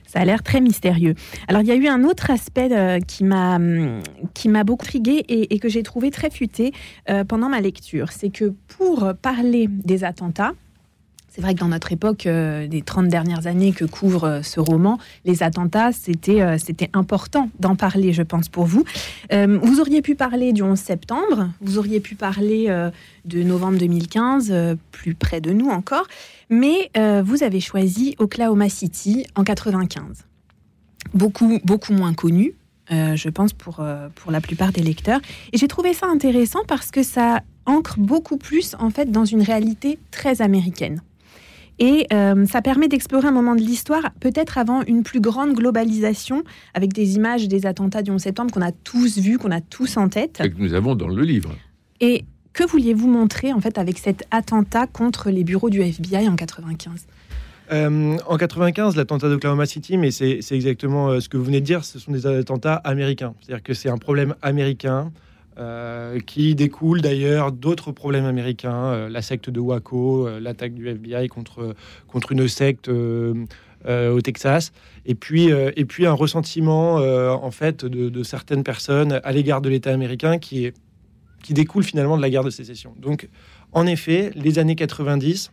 Ça 0.06 0.20
a 0.20 0.24
l'air 0.24 0.42
très 0.42 0.60
mystérieux. 0.60 1.14
Alors, 1.48 1.62
il 1.62 1.68
y 1.68 1.72
a 1.72 1.76
eu 1.76 1.88
un 1.88 2.04
autre 2.04 2.30
aspect 2.30 2.68
euh, 2.70 3.00
qui 3.00 3.24
m'a 3.24 3.58
qui 4.34 4.48
m'a 4.48 4.62
beaucoup 4.62 4.84
intrigué 4.84 5.24
et, 5.28 5.54
et 5.54 5.58
que 5.58 5.68
j'ai 5.68 5.82
trouvé 5.82 6.10
très 6.10 6.30
futé 6.30 6.72
euh, 7.10 7.24
pendant 7.24 7.48
ma 7.48 7.60
lecture. 7.60 8.12
C'est 8.12 8.30
que 8.30 8.52
pour 8.68 9.12
parler 9.20 9.66
des 9.68 10.04
attentats, 10.04 10.52
c'est 11.34 11.40
vrai 11.42 11.54
que 11.54 11.58
dans 11.58 11.68
notre 11.68 11.90
époque, 11.90 12.26
euh, 12.26 12.68
des 12.68 12.80
30 12.80 13.08
dernières 13.08 13.48
années 13.48 13.72
que 13.72 13.84
couvre 13.84 14.24
euh, 14.24 14.42
ce 14.42 14.60
roman, 14.60 14.98
les 15.24 15.42
attentats, 15.42 15.90
c'était 15.90 16.42
euh, 16.42 16.58
c'était 16.58 16.90
important 16.92 17.50
d'en 17.58 17.74
parler, 17.74 18.12
je 18.12 18.22
pense, 18.22 18.48
pour 18.48 18.66
vous. 18.66 18.84
Vous 19.32 19.80
auriez 19.80 20.00
pu 20.00 20.14
parler 20.14 20.52
du 20.52 20.62
11 20.62 20.78
septembre, 20.78 21.50
vous 21.60 21.78
auriez 21.78 21.98
pu 21.98 22.14
parler 22.14 22.68
de 23.24 23.42
novembre 23.42 23.78
2015, 23.78 24.48
euh, 24.50 24.76
plus 24.92 25.14
près 25.14 25.40
de 25.40 25.50
nous 25.50 25.68
encore, 25.68 26.06
mais 26.50 26.90
vous 27.24 27.42
avez 27.42 27.60
choisi 27.60 28.14
Oklahoma 28.18 28.68
City 28.68 29.26
en 29.34 29.42
95. 29.42 30.24
Beaucoup, 31.14 31.58
beaucoup 31.64 31.92
moins 31.92 32.14
connu, 32.14 32.54
je 32.90 33.28
pense, 33.28 33.52
pour, 33.52 33.84
pour 34.14 34.30
la 34.30 34.40
plupart 34.40 34.72
des 34.72 34.82
lecteurs. 34.82 35.20
Et 35.52 35.58
j'ai 35.58 35.68
trouvé 35.68 35.94
ça 35.94 36.06
intéressant 36.06 36.60
parce 36.68 36.90
que 36.90 37.02
ça 37.02 37.40
ancre 37.66 37.98
beaucoup 37.98 38.36
plus, 38.36 38.76
en 38.78 38.90
fait, 38.90 39.10
dans 39.10 39.24
une 39.24 39.42
réalité 39.42 39.98
très 40.10 40.42
américaine. 40.42 41.02
Et 41.78 42.06
euh, 42.12 42.46
ça 42.46 42.62
permet 42.62 42.88
d'explorer 42.88 43.28
un 43.28 43.32
moment 43.32 43.54
de 43.54 43.60
l'histoire, 43.60 44.12
peut-être 44.20 44.58
avant 44.58 44.82
une 44.82 45.02
plus 45.02 45.20
grande 45.20 45.54
globalisation, 45.54 46.44
avec 46.74 46.92
des 46.92 47.16
images 47.16 47.48
des 47.48 47.66
attentats 47.66 48.02
du 48.02 48.10
11 48.10 48.20
septembre 48.20 48.52
qu'on 48.52 48.62
a 48.62 48.72
tous 48.72 49.18
vus, 49.18 49.38
qu'on 49.38 49.50
a 49.50 49.60
tous 49.60 49.96
en 49.96 50.08
tête. 50.08 50.40
Et 50.42 50.50
que 50.50 50.58
nous 50.58 50.74
avons 50.74 50.94
dans 50.94 51.08
le 51.08 51.22
livre. 51.22 51.50
Et 52.00 52.24
que 52.52 52.64
vouliez-vous 52.64 53.08
montrer, 53.08 53.52
en 53.52 53.60
fait, 53.60 53.78
avec 53.78 53.98
cet 53.98 54.24
attentat 54.30 54.86
contre 54.86 55.30
les 55.30 55.42
bureaux 55.42 55.70
du 55.70 55.82
FBI 55.82 56.28
en 56.28 56.36
95 56.36 57.06
Euh, 57.72 58.16
en 58.26 58.36
95, 58.36 58.94
l'attentat 58.94 59.28
d'Oklahoma 59.28 59.66
City, 59.66 59.96
mais 59.96 60.10
c'est 60.10 60.40
exactement 60.52 61.08
euh, 61.08 61.20
ce 61.20 61.28
que 61.28 61.36
vous 61.36 61.44
venez 61.44 61.60
de 61.60 61.66
dire, 61.66 61.84
ce 61.84 61.98
sont 61.98 62.12
des 62.12 62.26
attentats 62.26 62.76
américains. 62.76 63.34
C'est-à-dire 63.40 63.62
que 63.62 63.74
c'est 63.74 63.88
un 63.88 63.98
problème 63.98 64.34
américain 64.42 65.10
euh, 65.58 66.18
qui 66.20 66.54
découle 66.54 67.00
d'ailleurs 67.00 67.52
d'autres 67.52 67.92
problèmes 67.92 68.24
américains, 68.24 68.86
euh, 68.86 69.08
la 69.08 69.22
secte 69.22 69.50
de 69.50 69.60
Waco, 69.60 70.26
euh, 70.26 70.40
l'attaque 70.40 70.74
du 70.74 70.88
FBI 70.88 71.28
contre, 71.28 71.74
contre 72.08 72.32
une 72.32 72.48
secte 72.48 72.88
au 72.88 74.20
Texas, 74.22 74.72
et 75.04 75.14
puis, 75.14 75.48
et 75.50 75.84
puis 75.84 76.06
un 76.06 76.12
ressentiment 76.14 76.94
en 76.94 77.50
fait 77.50 77.84
de, 77.84 78.22
certaines 78.22 78.64
personnes 78.64 79.20
à 79.22 79.32
l'égard 79.32 79.60
de 79.60 79.68
l'État 79.68 79.92
américain 79.92 80.38
qui, 80.38 80.72
qui 81.42 81.52
découle 81.52 81.84
finalement 81.84 82.16
de 82.16 82.22
la 82.22 82.30
guerre 82.30 82.44
de 82.44 82.50
sécession. 82.50 82.94
Donc, 82.98 83.28
en 83.72 83.86
effet, 83.86 84.30
les 84.36 84.58
années 84.58 84.74
90, 84.76 85.50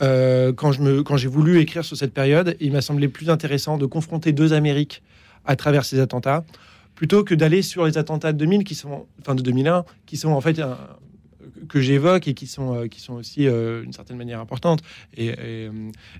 euh, 0.00 0.52
quand 0.52 0.72
je 0.72 0.82
me- 0.82 1.02
quand 1.02 1.16
j'ai 1.16 1.28
voulu 1.28 1.60
écrire 1.60 1.84
sur 1.84 1.96
cette 1.96 2.12
période, 2.12 2.56
il 2.60 2.72
m'a 2.72 2.80
semblé 2.80 3.08
plus 3.08 3.30
intéressant 3.30 3.78
de 3.78 3.86
confronter 3.86 4.32
deux 4.32 4.52
Amériques 4.52 5.02
à 5.46 5.56
travers 5.56 5.84
ces 5.84 5.98
attentats, 6.00 6.44
plutôt 6.98 7.22
que 7.22 7.32
d'aller 7.32 7.62
sur 7.62 7.86
les 7.86 7.96
attentats 7.96 8.32
de 8.32 8.38
2000 8.38 8.64
qui 8.64 8.74
sont, 8.74 9.06
enfin 9.20 9.36
de 9.36 9.42
2001, 9.42 9.84
qui 10.04 10.16
sont 10.16 10.30
en 10.30 10.40
fait 10.40 10.58
un- 10.58 10.76
que 11.68 11.80
j'évoque 11.80 12.26
et 12.26 12.34
qui 12.34 12.48
sont 12.48 12.74
euh, 12.74 12.86
qui 12.88 13.00
sont 13.00 13.14
aussi 13.14 13.46
euh, 13.46 13.82
d'une 13.82 13.92
certaine 13.92 14.16
manière 14.16 14.40
importantes. 14.40 14.80
Et, 15.16 15.26
et, 15.26 15.34
euh, 15.38 15.70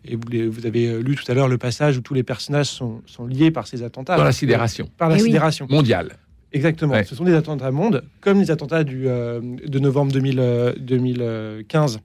et 0.05 0.15
vous, 0.15 0.29
les- 0.31 0.47
vous 0.47 0.67
avez 0.67 1.03
lu 1.03 1.17
tout 1.17 1.29
à 1.31 1.35
l'heure 1.35 1.49
le 1.49 1.59
passage 1.59 1.97
où 1.99 2.01
tous 2.01 2.15
les 2.15 2.23
personnages 2.23 2.67
sont, 2.69 3.03
sont 3.07 3.27
liés 3.27 3.51
par 3.51 3.67
ces 3.67 3.83
attentats, 3.83 4.17
Dans 4.17 4.23
la 4.23 4.31
sidération 4.31 4.89
par 4.97 5.09
la 5.09 5.17
Eh 5.17 5.23
oui. 5.23 5.27
sidération. 5.27 5.67
mondiale. 5.69 6.13
Exactement. 6.53 6.93
Ouais. 6.95 7.03
Ce 7.05 7.17
sont 7.17 7.25
des 7.25 7.35
attentats 7.35 7.73
monde, 7.73 8.05
comme 8.21 8.39
les 8.39 8.51
attentats 8.53 8.85
du, 8.85 9.09
euh, 9.09 9.41
de 9.67 9.79
novembre 9.81 10.13
2000, 10.13 10.39
euh, 10.39 10.73
2015 10.79 11.99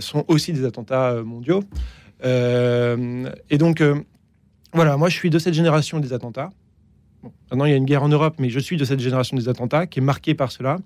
sont 0.00 0.24
aussi 0.28 0.52
des 0.52 0.64
attentats 0.64 1.22
mondiaux. 1.24 1.62
et 2.24 3.58
donc, 3.58 3.82
voilà, 4.72 4.96
moi 4.96 5.08
je 5.08 5.14
suis 5.16 5.30
de 5.30 5.38
cette 5.38 5.54
génération 5.54 6.00
des 6.00 6.12
attentats. 6.12 6.50
Maintenant, 7.50 7.64
il 7.64 7.70
y 7.70 7.74
a 7.74 7.76
une 7.76 7.84
guerre 7.84 8.02
en 8.02 8.08
Europe, 8.08 8.36
mais 8.38 8.50
je 8.50 8.58
suis 8.58 8.76
de 8.76 8.84
cette 8.84 9.00
génération 9.00 9.36
des 9.36 9.48
attentats 9.48 9.86
qui 9.86 10.00
est 10.00 10.02
marquée 10.02 10.34
par 10.34 10.52
cela. 10.52 10.78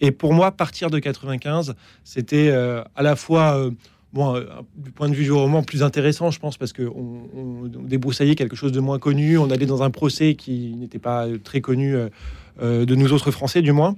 Et 0.00 0.10
pour 0.10 0.32
moi, 0.32 0.52
partir 0.52 0.90
de 0.90 0.98
95, 0.98 1.74
c'était 2.04 2.50
à 2.50 3.02
la 3.02 3.16
fois 3.16 3.70
bon, 4.12 4.36
euh, 4.36 4.44
du 4.76 4.90
point 4.90 5.08
de 5.08 5.14
vue 5.14 5.24
du 5.24 5.32
roman, 5.32 5.62
plus 5.62 5.82
intéressant, 5.82 6.30
je 6.30 6.38
pense, 6.38 6.56
parce 6.56 6.72
qu'on 6.72 6.82
on, 7.34 7.68
débroussaillait 7.84 8.34
quelque 8.34 8.56
chose 8.56 8.72
de 8.72 8.80
moins 8.80 8.98
connu. 8.98 9.38
On 9.38 9.50
allait 9.50 9.66
dans 9.66 9.82
un 9.82 9.90
procès 9.90 10.34
qui 10.34 10.74
n'était 10.76 10.98
pas 10.98 11.26
très 11.42 11.60
connu 11.60 11.94
euh, 11.94 12.08
euh, 12.62 12.84
de 12.84 12.94
nous 12.94 13.12
autres 13.12 13.30
Français, 13.30 13.62
du 13.62 13.72
moins. 13.72 13.96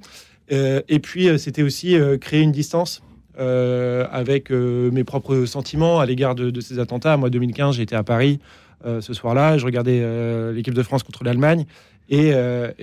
et 0.50 0.98
puis, 0.98 1.38
c'était 1.38 1.62
aussi 1.62 1.96
créer 2.20 2.42
une 2.42 2.52
distance 2.52 3.02
avec 3.38 4.50
mes 4.50 5.04
propres 5.04 5.46
sentiments 5.46 6.00
à 6.00 6.06
l'égard 6.06 6.34
de, 6.34 6.60
ces 6.60 6.78
attentats. 6.78 7.16
Moi, 7.16 7.30
2015, 7.30 7.76
j'étais 7.76 7.96
à 7.96 8.02
Paris 8.02 8.40
ce 8.84 9.14
soir-là. 9.14 9.58
Je 9.58 9.64
regardais 9.64 10.52
l'équipe 10.52 10.74
de 10.74 10.82
France 10.82 11.02
contre 11.02 11.24
l'Allemagne. 11.24 11.66
Et, 12.08 12.32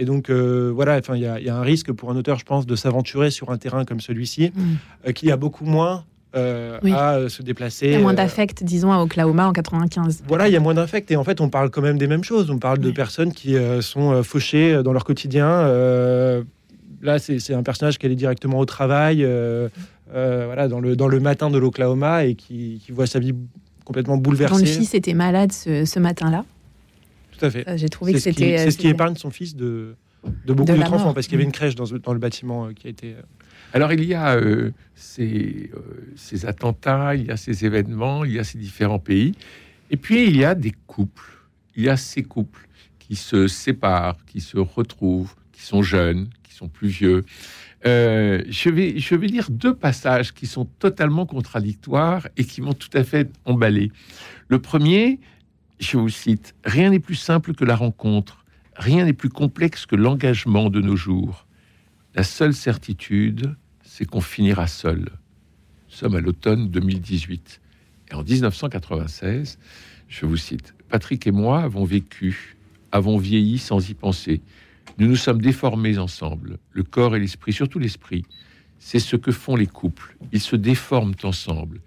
donc, 0.05 0.29
voilà, 0.29 0.99
il 1.13 1.19
y, 1.19 1.49
a 1.49 1.55
un 1.55 1.61
risque 1.61 1.91
pour 1.91 2.11
un 2.11 2.15
auteur, 2.15 2.39
je 2.39 2.45
pense, 2.45 2.65
de 2.65 2.75
s'aventurer 2.75 3.31
sur 3.31 3.51
un 3.51 3.57
terrain 3.57 3.85
comme 3.85 4.01
celui-ci, 4.01 4.51
mmh. 4.53 5.13
qui 5.13 5.31
a 5.31 5.37
beaucoup 5.37 5.65
moins 5.65 6.05
euh, 6.33 6.79
à 6.93 7.15
euh, 7.15 7.29
se 7.29 7.43
déplacer. 7.43 7.87
Il 7.87 7.91
y 7.91 7.95
a 7.95 7.99
moins 7.99 8.13
euh, 8.13 8.15
d'affect, 8.15 8.63
disons, 8.63 8.93
à 8.93 8.99
Oklahoma 8.99 9.47
en 9.47 9.51
95. 9.51 10.23
Voilà, 10.27 10.47
il 10.47 10.53
y 10.53 10.55
a 10.55 10.61
moins 10.61 10.73
d'affect. 10.73 11.11
Et 11.11 11.17
en 11.17 11.25
fait, 11.25 11.41
on 11.41 11.49
parle 11.49 11.69
quand 11.69 11.81
même 11.81 11.97
des 11.97 12.07
mêmes 12.07 12.23
choses. 12.23 12.49
On 12.49 12.57
parle 12.57 12.77
de 12.79 12.89
personnes 12.91 13.33
qui 13.33 13.57
sont 13.81 14.23
fauchées 14.23 14.81
dans 14.83 14.93
leur 14.93 15.03
quotidien. 15.03 15.67
là, 17.01 17.19
c'est 17.19 17.53
un 17.53 17.63
personnage 17.63 17.97
qui 17.97 18.05
allait 18.05 18.15
directement 18.15 18.59
au 18.59 18.65
travail, 18.65 19.27
voilà, 20.13 20.67
dans 20.69 20.79
le, 20.79 20.95
dans 20.95 21.09
le 21.09 21.19
matin 21.19 21.49
de 21.49 21.57
l'Oklahoma 21.57 22.23
et 22.23 22.35
qui, 22.35 22.81
qui, 22.85 22.93
voit 22.93 23.07
sa 23.07 23.19
vie 23.19 23.33
complètement 23.91 24.17
bouleversée. 24.17 24.65
Son 24.65 24.79
fils 24.79 24.93
était 24.93 25.13
malade 25.13 25.51
ce, 25.51 25.85
ce 25.85 25.99
matin-là. 25.99 26.45
Tout 27.37 27.45
à 27.45 27.49
fait. 27.49 27.77
J'ai 27.77 27.89
trouvé 27.89 28.13
que 28.13 28.19
c'était. 28.19 28.57
C'est 28.57 28.71
ce 28.71 28.77
qui 28.77 28.87
épargne 28.87 29.15
son 29.15 29.31
fils 29.31 29.55
de, 29.55 29.95
de 30.45 30.53
beaucoup 30.53 30.71
d'autres 30.71 30.93
enfants, 30.93 31.13
parce 31.13 31.27
qu'il 31.27 31.35
y 31.35 31.39
avait 31.41 31.45
une 31.45 31.51
crèche 31.51 31.75
dans, 31.75 31.85
dans 31.85 32.13
le 32.13 32.19
bâtiment 32.19 32.71
qui 32.73 32.87
a 32.87 32.89
été. 32.89 33.15
Alors 33.73 33.93
il 33.93 34.03
y 34.03 34.13
a 34.13 34.35
euh, 34.35 34.71
ces, 34.95 35.71
euh, 35.73 36.13
ces, 36.15 36.45
attentats, 36.45 37.15
il 37.15 37.27
y 37.27 37.31
a 37.31 37.37
ces 37.37 37.65
événements, 37.65 38.25
il 38.25 38.33
y 38.33 38.39
a 38.39 38.43
ces 38.43 38.57
différents 38.57 38.99
pays, 38.99 39.33
et 39.89 39.97
puis 39.97 40.27
il 40.27 40.35
y 40.35 40.43
a 40.43 40.55
des 40.55 40.73
couples. 40.87 41.31
Il 41.75 41.83
y 41.83 41.89
a 41.89 41.95
ces 41.95 42.23
couples 42.23 42.67
qui 42.99 43.15
se 43.15 43.47
séparent, 43.47 44.17
qui 44.25 44.41
se 44.41 44.57
retrouvent, 44.57 45.35
qui 45.53 45.63
sont 45.63 45.81
jeunes, 45.81 46.29
qui 46.43 46.53
sont 46.53 46.67
plus 46.67 46.89
vieux. 46.89 47.23
Euh, 47.85 48.43
je, 48.47 48.69
vais, 48.69 48.99
je 48.99 49.15
vais 49.15 49.27
lire 49.27 49.49
deux 49.49 49.73
passages 49.73 50.33
qui 50.33 50.45
sont 50.45 50.65
totalement 50.65 51.25
contradictoires 51.25 52.27
et 52.37 52.45
qui 52.45 52.61
m'ont 52.61 52.73
tout 52.73 52.89
à 52.93 53.03
fait 53.03 53.31
emballé. 53.45 53.91
Le 54.47 54.59
premier, 54.59 55.19
je 55.79 55.97
vous 55.97 56.09
cite, 56.09 56.53
Rien 56.63 56.91
n'est 56.91 56.99
plus 56.99 57.15
simple 57.15 57.53
que 57.53 57.65
la 57.65 57.75
rencontre, 57.75 58.45
rien 58.75 59.05
n'est 59.05 59.13
plus 59.13 59.29
complexe 59.29 59.85
que 59.85 59.95
l'engagement 59.95 60.69
de 60.69 60.79
nos 60.79 60.95
jours. 60.95 61.47
La 62.13 62.23
seule 62.23 62.53
certitude, 62.53 63.55
c'est 63.83 64.05
qu'on 64.05 64.21
finira 64.21 64.67
seul. 64.67 64.99
Nous 64.99 65.95
sommes 65.95 66.15
à 66.15 66.21
l'automne 66.21 66.69
2018. 66.69 67.61
Et 68.11 68.13
en 68.13 68.23
1996, 68.23 69.57
je 70.07 70.25
vous 70.25 70.37
cite, 70.37 70.75
Patrick 70.89 71.25
et 71.25 71.31
moi 71.31 71.61
avons 71.61 71.85
vécu, 71.85 72.57
avons 72.91 73.17
vieilli 73.17 73.57
sans 73.57 73.89
y 73.89 73.93
penser. 73.93 74.41
Nous 75.01 75.07
nous 75.07 75.15
sommes 75.15 75.41
déformés 75.41 75.97
ensemble, 75.97 76.59
le 76.73 76.83
corps 76.83 77.15
et 77.15 77.19
l'esprit, 77.19 77.53
surtout 77.53 77.79
l'esprit. 77.79 78.23
C'est 78.77 78.99
ce 78.99 79.15
que 79.15 79.31
font 79.31 79.55
les 79.55 79.65
couples. 79.65 80.15
Ils 80.31 80.39
se 80.39 80.55
déforment 80.55 81.15
ensemble. 81.23 81.81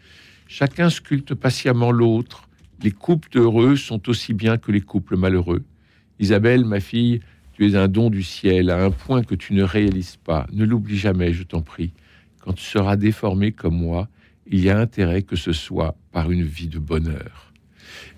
Chacun 0.48 0.90
sculpte 0.90 1.32
patiemment 1.32 1.92
l'autre. 1.92 2.48
Les 2.82 2.90
couples 2.90 3.38
heureux 3.38 3.76
sont 3.76 4.08
aussi 4.08 4.34
bien 4.34 4.58
que 4.58 4.72
les 4.72 4.80
couples 4.80 5.16
malheureux. 5.16 5.62
Isabelle, 6.18 6.64
ma 6.64 6.80
fille, 6.80 7.20
tu 7.52 7.70
es 7.70 7.76
un 7.76 7.86
don 7.86 8.10
du 8.10 8.24
ciel 8.24 8.68
à 8.68 8.84
un 8.84 8.90
point 8.90 9.22
que 9.22 9.36
tu 9.36 9.54
ne 9.54 9.62
réalises 9.62 10.16
pas. 10.16 10.48
Ne 10.52 10.64
l'oublie 10.64 10.98
jamais, 10.98 11.32
je 11.32 11.44
t'en 11.44 11.62
prie. 11.62 11.92
Quand 12.40 12.54
tu 12.54 12.64
seras 12.64 12.96
déformé 12.96 13.52
comme 13.52 13.76
moi, 13.76 14.08
il 14.48 14.58
y 14.58 14.70
a 14.70 14.76
intérêt 14.80 15.22
que 15.22 15.36
ce 15.36 15.52
soit 15.52 15.96
par 16.10 16.32
une 16.32 16.42
vie 16.42 16.66
de 16.66 16.80
bonheur. 16.80 17.52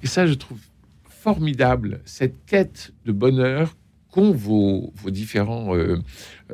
Et 0.03 0.07
ça, 0.07 0.27
je 0.27 0.33
trouve 0.33 0.61
formidable, 1.05 2.01
cette 2.07 2.47
quête 2.47 2.95
de 3.05 3.13
bonheur 3.13 3.77
qu'ont 4.17 4.33
vos, 4.33 4.93
différents 5.11 5.77
euh, 5.77 5.99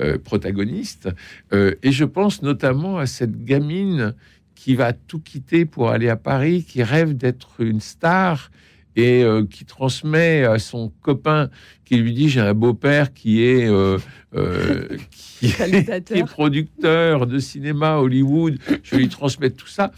euh, 0.01 0.19
protagonistes. 0.19 1.09
Euh, 1.53 1.77
et 1.85 1.93
je 1.93 2.05
pense 2.05 2.43
notamment 2.43 2.99
à 2.99 3.07
cette 3.07 3.45
gamine 3.45 4.15
qui 4.57 4.75
va 4.75 4.93
tout 4.93 5.21
quitter 5.21 5.65
pour 5.65 5.91
aller 5.91 6.09
à 6.09 6.17
Paris, 6.17 6.65
qui 6.65 6.83
rêve 6.83 7.17
d'être 7.17 7.61
une 7.61 7.81
star 7.81 8.51
et 8.95 9.25
qui 9.49 9.65
transmet 9.65 10.45
à 10.45 10.59
son 10.59 10.93
copain 11.01 11.49
qui 11.93 11.99
lui 11.99 12.15
dit 12.15 12.31
j'ai 12.31 12.41
un 12.41 12.55
beau-père 12.55 13.13
qui 13.13 13.43
est 13.43 13.69
euh, 13.69 13.99
euh, 14.35 14.89
qui, 15.41 15.47
est, 15.47 16.25
producteur 16.25 17.27
de 17.27 17.39
cinéma 17.39 17.99
Hollywood. 17.99 18.59
Je 18.83 18.97
lui 18.97 19.09
transmets 19.09 19.51
tout 19.51 19.67
ça. 19.67 19.93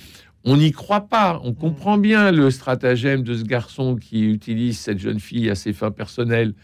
On 0.45 0.57
n'y 0.57 0.73
croit 0.73 1.09
pas. 1.09 1.41
On 1.45 1.55
comprend 1.55 1.97
bien 1.97 2.33
le 2.33 2.51
stratagème 2.51 3.23
de 3.23 3.35
ce 3.35 3.45
garçon 3.45 3.95
qui 3.95 4.25
utilise 4.25 4.79
cette 4.79 4.99
jeune 4.99 5.21
fille 5.21 5.49
à 5.51 5.55
ses 5.55 5.73
fins 5.73 5.93
personnelles 5.93 6.55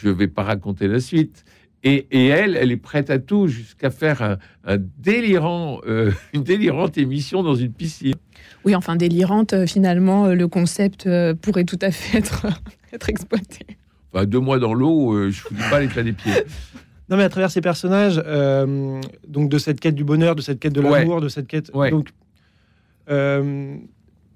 je 0.00 0.08
ne 0.08 0.14
vais 0.14 0.28
pas 0.28 0.42
raconter 0.42 0.88
la 0.88 1.00
suite 1.00 1.44
et, 1.84 2.06
elle, 2.10 2.56
elle 2.56 2.72
est 2.72 2.76
prête 2.76 3.08
à 3.08 3.18
tout 3.18 3.46
jusqu'à 3.46 3.90
faire 3.90 4.38
un, 4.64 4.78
délirant, 4.98 5.80
une 6.34 6.42
délirante 6.42 6.98
émission 6.98 7.42
dans 7.42 7.54
une 7.54 7.72
piscine. 7.72 8.14
Oui, 8.64 8.74
enfin 8.74 8.96
délirante, 8.96 9.52
euh, 9.52 9.66
finalement, 9.66 10.26
euh, 10.26 10.34
le 10.34 10.48
concept 10.48 11.06
euh, 11.06 11.34
pourrait 11.34 11.64
tout 11.64 11.78
à 11.80 11.90
fait 11.90 12.18
être, 12.18 12.46
être 12.92 13.08
exploité. 13.08 13.66
Enfin, 14.12 14.26
deux 14.26 14.40
mois 14.40 14.58
dans 14.58 14.74
l'eau, 14.74 15.30
je 15.30 15.42
ne 15.44 15.48
vous 15.48 15.54
dis 15.54 15.70
pas 15.70 15.80
l'état 15.80 16.02
des 16.02 16.12
pieds. 16.12 16.32
Non, 17.08 17.16
mais 17.16 17.22
à 17.22 17.28
travers 17.28 17.50
ces 17.50 17.60
personnages, 17.60 18.16
donc 19.26 19.50
de 19.50 19.58
cette 19.58 19.80
quête 19.80 19.94
du 19.94 20.04
bonheur, 20.04 20.34
de 20.34 20.42
cette 20.42 20.60
quête 20.60 20.72
de 20.72 20.80
l'amour, 20.80 21.20
de 21.20 21.28
cette 21.28 21.46
quête. 21.46 21.70
Donc, 21.72 22.08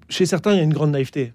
chez 0.09 0.25
certains, 0.25 0.53
il 0.53 0.57
y 0.57 0.59
a 0.59 0.63
une 0.63 0.73
grande 0.73 0.91
naïveté. 0.91 1.33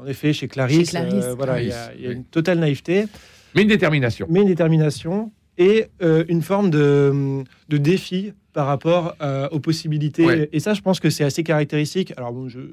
En 0.00 0.06
effet, 0.06 0.32
chez 0.32 0.48
Clarisse, 0.48 0.96
voilà, 1.36 1.60
il 1.60 1.68
y, 1.68 2.06
a, 2.06 2.10
une 2.10 2.24
totale 2.24 2.58
naïveté. 2.58 3.06
Mais 3.54 3.62
une 3.62 3.68
détermination. 3.68 4.26
Mais 4.30 4.40
une 4.40 4.46
détermination 4.46 5.32
et 5.58 5.86
une 6.00 6.40
forme 6.40 6.70
de, 6.70 7.44
de 7.68 7.76
défi 7.76 8.32
par 8.52 8.66
rapport 8.66 9.14
euh, 9.20 9.48
aux 9.50 9.60
possibilités. 9.60 10.48
Et 10.52 10.60
ça, 10.60 10.74
je 10.74 10.80
pense 10.80 11.00
que 11.00 11.10
c'est 11.10 11.24
assez 11.24 11.42
caractéristique. 11.42 12.12
Alors, 12.16 12.32
bon, 12.32 12.48
je 12.48 12.58
ne 12.58 12.64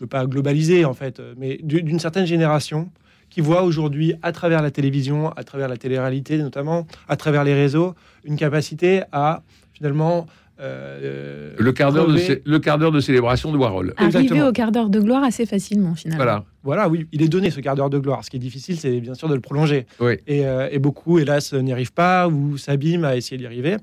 veux 0.00 0.06
pas 0.06 0.26
globaliser, 0.26 0.84
en 0.84 0.94
fait, 0.94 1.20
mais 1.36 1.58
d'une 1.62 1.98
certaine 1.98 2.26
génération 2.26 2.90
qui 3.28 3.40
voit 3.40 3.62
aujourd'hui, 3.62 4.14
à 4.22 4.32
travers 4.32 4.62
la 4.62 4.70
télévision, 4.70 5.30
à 5.30 5.42
travers 5.42 5.68
la 5.68 5.76
télé-réalité 5.76 6.38
notamment, 6.38 6.86
à 7.08 7.16
travers 7.16 7.44
les 7.44 7.54
réseaux, 7.54 7.94
une 8.24 8.36
capacité 8.36 9.02
à 9.12 9.42
finalement 9.72 10.26
euh, 10.58 11.54
le 11.58 11.72
quart 11.72 11.92
d'heure 11.92 12.08
de 12.08 12.18
le 12.44 12.58
quart 12.58 12.78
d'heure 12.78 12.92
de 12.92 13.00
célébration 13.00 13.52
de 13.52 13.58
Warhol. 13.58 13.94
Arriver 13.96 14.42
au 14.42 14.52
quart 14.52 14.72
d'heure 14.72 14.88
de 14.88 15.00
gloire 15.00 15.22
assez 15.22 15.46
facilement 15.46 15.94
finalement. 15.94 16.24
Voilà, 16.24 16.44
voilà, 16.64 16.88
oui, 16.88 17.06
il 17.12 17.22
est 17.22 17.28
donné 17.28 17.50
ce 17.50 17.60
quart 17.60 17.74
d'heure 17.74 17.90
de 17.90 17.98
gloire. 17.98 18.24
Ce 18.24 18.30
qui 18.30 18.36
est 18.36 18.40
difficile, 18.40 18.78
c'est 18.78 19.00
bien 19.00 19.14
sûr 19.14 19.28
de 19.28 19.34
le 19.34 19.40
prolonger. 19.40 19.86
Oui. 20.00 20.14
Et, 20.26 20.46
euh, 20.46 20.68
et, 20.70 20.78
beaucoup, 20.78 21.18
hélas, 21.18 21.52
n'y 21.52 21.72
arrivent 21.72 21.92
pas 21.92 22.28
ou 22.28 22.56
s'abîment 22.56 23.04
à 23.04 23.16
essayer 23.16 23.36
d'y 23.36 23.46
arriver. 23.46 23.76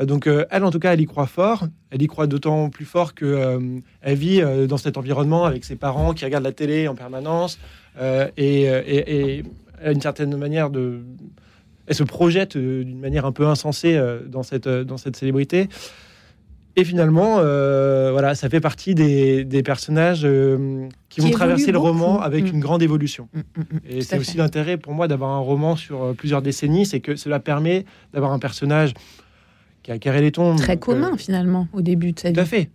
Euh, 0.00 0.06
donc 0.06 0.26
euh, 0.26 0.44
elle, 0.50 0.64
en 0.64 0.70
tout 0.70 0.78
cas, 0.78 0.92
elle 0.92 1.00
y 1.00 1.06
croit 1.06 1.26
fort. 1.26 1.66
Elle 1.90 2.02
y 2.02 2.06
croit 2.06 2.26
d'autant 2.26 2.70
plus 2.70 2.84
fort 2.84 3.14
que 3.14 3.24
euh, 3.24 3.80
elle 4.00 4.16
vit 4.16 4.42
dans 4.68 4.76
cet 4.76 4.96
environnement 4.96 5.44
avec 5.44 5.64
ses 5.64 5.76
parents 5.76 6.14
qui 6.14 6.24
regardent 6.24 6.44
la 6.44 6.52
télé 6.52 6.88
en 6.88 6.94
permanence 6.94 7.58
et, 8.36 8.64
et, 8.64 9.42
une 9.84 10.00
certaine 10.00 10.36
manière 10.36 10.70
de, 10.70 11.00
elle 11.86 11.94
se 11.94 12.04
projette 12.04 12.56
d'une 12.56 13.00
manière 13.00 13.26
un 13.26 13.32
peu 13.32 13.46
insensée 13.46 14.00
dans 14.26 14.42
cette 14.42 14.68
dans 14.68 14.96
cette 14.96 15.16
célébrité. 15.16 15.68
Et 16.76 16.84
finalement, 16.84 17.36
voilà, 17.36 18.34
ça 18.34 18.48
fait 18.48 18.60
partie 18.60 18.94
des, 18.94 19.62
personnages 19.64 20.26
qui, 21.08 21.20
vont 21.20 21.30
traverser 21.30 21.72
le 21.72 21.78
roman 21.78 22.20
avec 22.20 22.44
mm. 22.44 22.54
une 22.54 22.60
grande 22.60 22.82
évolution. 22.82 23.28
Mm, 23.32 23.38
mm, 23.38 23.64
et 23.88 24.00
c'est 24.02 24.18
aussi 24.18 24.36
l'intérêt 24.36 24.76
pour 24.76 24.94
moi 24.94 25.08
d'avoir 25.08 25.30
un 25.30 25.40
roman 25.40 25.74
sur 25.74 26.14
plusieurs 26.16 26.42
décennies, 26.42 26.86
c'est 26.86 27.00
que 27.00 27.16
cela 27.16 27.40
permet 27.40 27.84
d'avoir 28.12 28.32
un 28.32 28.38
personnage 28.38 28.94
qui 29.82 29.90
a 29.90 29.98
carré 29.98 30.20
les 30.20 30.32
tombes. 30.32 30.58
Très 30.58 30.78
commun 30.78 31.16
finalement 31.16 31.68
au 31.72 31.80
début 31.80 32.12
de 32.12 32.20
sa 32.20 32.28
vie. 32.28 32.34
Tout 32.34 32.40
à 32.40 32.44
fait. 32.44 32.70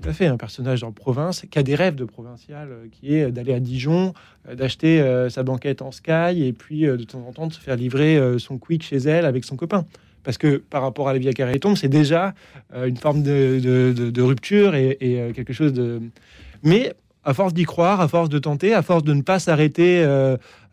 Tout 0.00 0.08
à 0.10 0.12
fait, 0.12 0.26
un 0.26 0.36
personnage 0.36 0.84
en 0.84 0.92
province 0.92 1.44
qui 1.50 1.58
a 1.58 1.62
des 1.64 1.74
rêves 1.74 1.96
de 1.96 2.04
provincial, 2.04 2.68
euh, 2.70 2.86
qui 2.90 3.14
est 3.14 3.32
d'aller 3.32 3.52
à 3.52 3.58
Dijon, 3.58 4.14
euh, 4.48 4.54
d'acheter 4.54 5.00
euh, 5.00 5.28
sa 5.28 5.42
banquette 5.42 5.82
en 5.82 5.90
Sky 5.90 6.44
et 6.44 6.52
puis 6.52 6.82
de 6.82 7.02
temps 7.02 7.24
en 7.26 7.32
temps 7.32 7.46
de 7.48 7.52
se 7.52 7.60
faire 7.60 7.74
livrer 7.74 8.20
son 8.38 8.58
quick 8.58 8.82
chez 8.82 8.98
elle 8.98 9.24
avec 9.24 9.44
son 9.44 9.56
copain. 9.56 9.86
Parce 10.22 10.38
que 10.38 10.56
par 10.56 10.82
rapport 10.82 11.08
à 11.08 11.12
la 11.12 11.18
vie 11.18 11.28
à 11.28 11.32
carré 11.32 11.54
les 11.54 11.60
tombes, 11.60 11.76
c'est 11.76 11.88
déjà 11.88 12.34
une 12.74 12.96
forme 12.96 13.22
de, 13.22 14.20
rupture 14.20 14.74
et, 14.74 14.96
quelque 15.34 15.52
chose 15.52 15.72
de. 15.72 16.00
Mais 16.62 16.92
à 17.24 17.34
force 17.34 17.54
d'y 17.54 17.64
croire, 17.64 18.00
à 18.00 18.08
force 18.08 18.28
de 18.28 18.38
tenter, 18.38 18.74
à 18.74 18.82
force 18.82 19.04
de 19.04 19.14
ne 19.14 19.22
pas 19.22 19.38
s'arrêter 19.38 20.02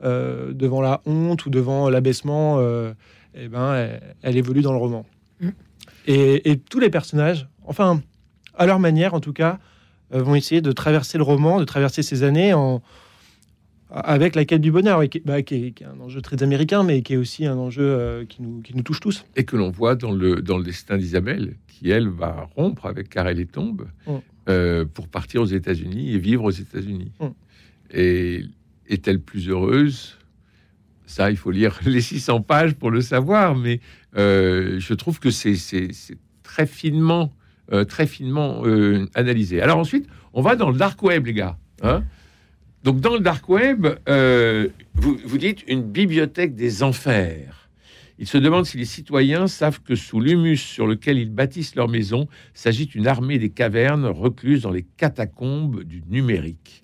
devant 0.01 0.82
la 0.82 1.01
honte 1.05 1.46
ou 1.46 1.50
devant 1.50 1.89
l'abaissement, 1.89 2.60
eh 3.36 3.48
ben, 3.48 3.89
elle, 4.24 4.36
évolue 4.36 4.62
dans 4.62 4.74
le 4.74 4.79
roman. 4.79 5.05
Mm. 5.39 5.50
Et, 6.08 6.60
tous 6.70 6.79
les 6.79 6.89
personnages, 6.89 7.48
enfin, 7.65 8.01
à 8.57 8.65
leur 8.65 8.79
manière 8.79 9.13
en 9.13 9.19
tout 9.19 9.33
cas, 9.33 9.59
vont 10.12 10.35
essayer 10.35 10.62
de 10.62 10.71
traverser 10.71 11.17
le 11.17 11.24
roman, 11.24 11.59
de 11.59 11.65
traverser 11.65 12.03
ces 12.03 12.24
années 12.24 12.53
en, 12.53 12.81
avec 13.89 14.35
la 14.35 14.45
quête 14.45 14.62
du 14.62 14.71
bonheur, 14.71 15.01
bah, 15.25 15.41
qui, 15.41 15.55
est, 15.55 15.83
un 15.83 16.00
enjeu 16.00 16.21
très 16.21 16.41
américain, 16.43 16.83
mais 16.83 17.01
qui 17.01 17.13
est 17.13 17.17
aussi 17.17 17.45
un 17.45 17.57
enjeu 17.57 18.25
qui, 18.29 18.41
nous, 18.41 18.62
qui 18.62 18.75
nous 18.75 18.83
touche 18.83 19.00
tous. 19.00 19.25
Et 19.35 19.45
que 19.45 19.55
l'on 19.55 19.71
voit 19.71 19.95
dans 19.95 20.12
le, 20.12 20.41
dans 20.41 20.57
le 20.57 20.63
destin 20.63 20.97
d'Isabelle, 20.97 21.55
qui, 21.67 21.89
elle, 21.89 22.07
va 22.07 22.50
rompre 22.55 22.85
avec 22.85 23.09
Karel 23.09 23.39
et 23.39 23.45
Tombe 23.45 23.88
pour 24.93 25.07
partir 25.07 25.41
aux 25.41 25.45
États-Unis 25.45 26.13
et 26.13 26.17
vivre 26.19 26.43
aux 26.43 26.51
États-Unis. 26.51 27.12
Et 27.91 28.43
est-elle 28.88 29.19
plus 29.19 29.50
heureuse? 29.50 30.17
Ça, 31.05 31.29
il 31.29 31.38
faut 31.38 31.51
lire 31.51 31.79
les 31.85 32.01
600 32.01 32.41
pages 32.41 32.75
pour 32.75 32.91
le 32.91 33.01
savoir, 33.01 33.55
mais 33.55 33.79
euh, 34.17 34.79
je 34.79 34.93
trouve 34.93 35.19
que 35.19 35.31
c'est 35.31 35.55
très 36.43 36.65
finement, 36.65 37.33
euh, 37.72 37.84
très 37.86 38.07
finement 38.07 38.62
euh, 38.65 39.07
analysé. 39.15 39.62
Alors 39.62 39.77
ensuite, 39.77 40.07
on 40.34 40.41
va 40.41 40.55
dans 40.55 40.69
le 40.69 40.77
dark 40.77 41.01
web, 41.03 41.25
les 41.25 41.34
gars. 41.34 41.57
Hein. 41.81 42.03
Donc 42.84 43.00
dans 43.00 43.13
le 43.13 43.19
dark 43.19 43.48
web, 43.50 43.88
vous, 44.93 45.17
vous 45.25 45.38
dites 45.38 45.63
une 45.67 45.81
bibliothèque 45.81 46.55
des 46.55 46.84
enfers. 46.84 47.65
Il 48.17 48.27
se 48.27 48.38
demande 48.38 48.65
si 48.65 48.77
les 48.77 48.86
citoyens 48.86 49.48
savent 49.48 49.81
que 49.81 49.95
sous 49.95 50.22
l'humus 50.22 50.57
sur 50.57 50.88
lequel 50.88 51.17
ils 51.17 51.29
bâtissent 51.29 51.75
leur 51.75 51.89
maison 51.89 52.27
s'agit 52.53 52.86
une 52.95 53.07
armée 53.07 53.39
des 53.39 53.50
cavernes 53.50 54.05
recluses 54.05 54.62
dans 54.62 54.72
les 54.72 54.84
catacombes 54.84 55.84
du 55.84 56.01
numérique. 56.07 56.84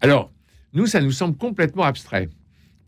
Alors, 0.00 0.30
nous, 0.74 0.86
ça 0.86 1.00
nous 1.00 1.10
semble 1.10 1.36
complètement 1.36 1.82
abstrait. 1.82 2.28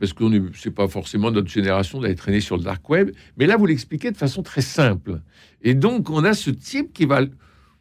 Parce 0.01 0.15
que 0.15 0.25
ce 0.55 0.69
n'est 0.69 0.75
pas 0.75 0.89
forcément 0.89 1.31
notre 1.31 1.49
génération 1.49 2.01
d'aller 2.01 2.15
traîner 2.15 2.41
sur 2.41 2.57
le 2.57 2.65
dark 2.65 2.89
web. 2.89 3.11
Mais 3.37 3.47
là, 3.47 3.57
vous 3.57 3.67
l'expliquez 3.67 4.11
de 4.11 4.17
façon 4.17 4.43
très 4.43 4.63
simple. 4.63 5.21
Et 5.63 5.75
donc, 5.75 6.09
on 6.11 6.25
a 6.25 6.33
ce 6.33 6.51
type 6.51 6.93
qui 6.93 7.05
va 7.05 7.21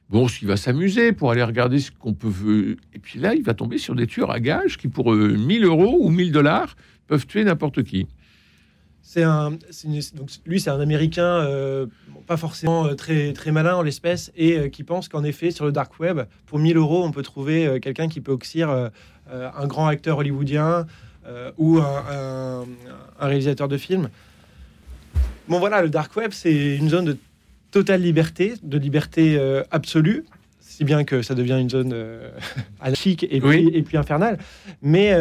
bon, 0.09 0.27
il 0.41 0.47
va 0.47 0.57
s'amuser 0.57 1.13
pour 1.13 1.31
aller 1.31 1.43
regarder 1.43 1.79
ce 1.79 1.91
qu'on 1.91 2.13
peut. 2.13 2.75
Et 2.93 2.99
puis 2.99 3.19
là, 3.19 3.35
il 3.35 3.43
va 3.43 3.53
tomber 3.53 3.77
sur 3.77 3.95
des 3.95 4.07
tueurs 4.07 4.31
à 4.31 4.39
gages 4.39 4.77
qui, 4.77 4.87
pour 4.87 5.13
1000 5.13 5.63
euh, 5.63 5.67
euros 5.67 5.97
ou 6.01 6.09
1000 6.09 6.31
dollars, 6.31 6.75
peuvent 7.07 7.25
tuer 7.25 7.43
n'importe 7.43 7.83
qui. 7.83 8.07
C'est 9.01 9.23
un, 9.23 9.51
donc 9.51 10.29
lui, 10.45 10.59
c'est 10.59 10.69
un 10.69 10.79
Américain 10.79 11.23
euh, 11.23 11.87
pas 12.27 12.37
forcément 12.37 12.85
euh, 12.85 12.93
très 12.93 13.33
très 13.33 13.51
malin 13.51 13.75
en 13.75 13.81
l'espèce 13.81 14.31
et 14.35 14.69
qui 14.69 14.83
pense 14.83 15.07
qu'en 15.07 15.23
effet, 15.23 15.51
sur 15.51 15.65
le 15.65 15.71
dark 15.71 15.99
web, 15.99 16.21
pour 16.45 16.59
1000 16.59 16.77
euros, 16.77 17.03
on 17.03 17.11
peut 17.11 17.23
trouver 17.23 17.79
quelqu'un 17.81 18.07
qui 18.07 18.21
peut 18.21 18.33
oxyre 18.33 18.91
un 19.31 19.67
grand 19.67 19.87
acteur 19.87 20.17
hollywoodien 20.19 20.85
ou 21.57 21.79
un, 21.79 22.65
réalisateur 23.19 23.67
de 23.67 23.77
film. 23.77 24.09
Bon 25.47 25.59
voilà, 25.59 25.81
le 25.81 25.89
dark 25.89 26.15
web, 26.15 26.31
c'est 26.31 26.75
une 26.75 26.89
zone 26.89 27.05
de 27.05 27.17
totale 27.71 28.01
liberté, 28.01 28.53
de 28.63 28.77
liberté 28.77 29.35
euh, 29.37 29.63
absolue, 29.71 30.25
si 30.59 30.83
bien 30.83 31.03
que 31.03 31.21
ça 31.21 31.35
devient 31.35 31.57
une 31.59 31.69
zone 31.69 31.93
anarchique 32.79 33.25
et, 33.29 33.41
puis, 33.41 33.67
et 33.67 33.81
puis 33.81 33.97
infernale, 33.97 34.37
mais, 34.81 35.13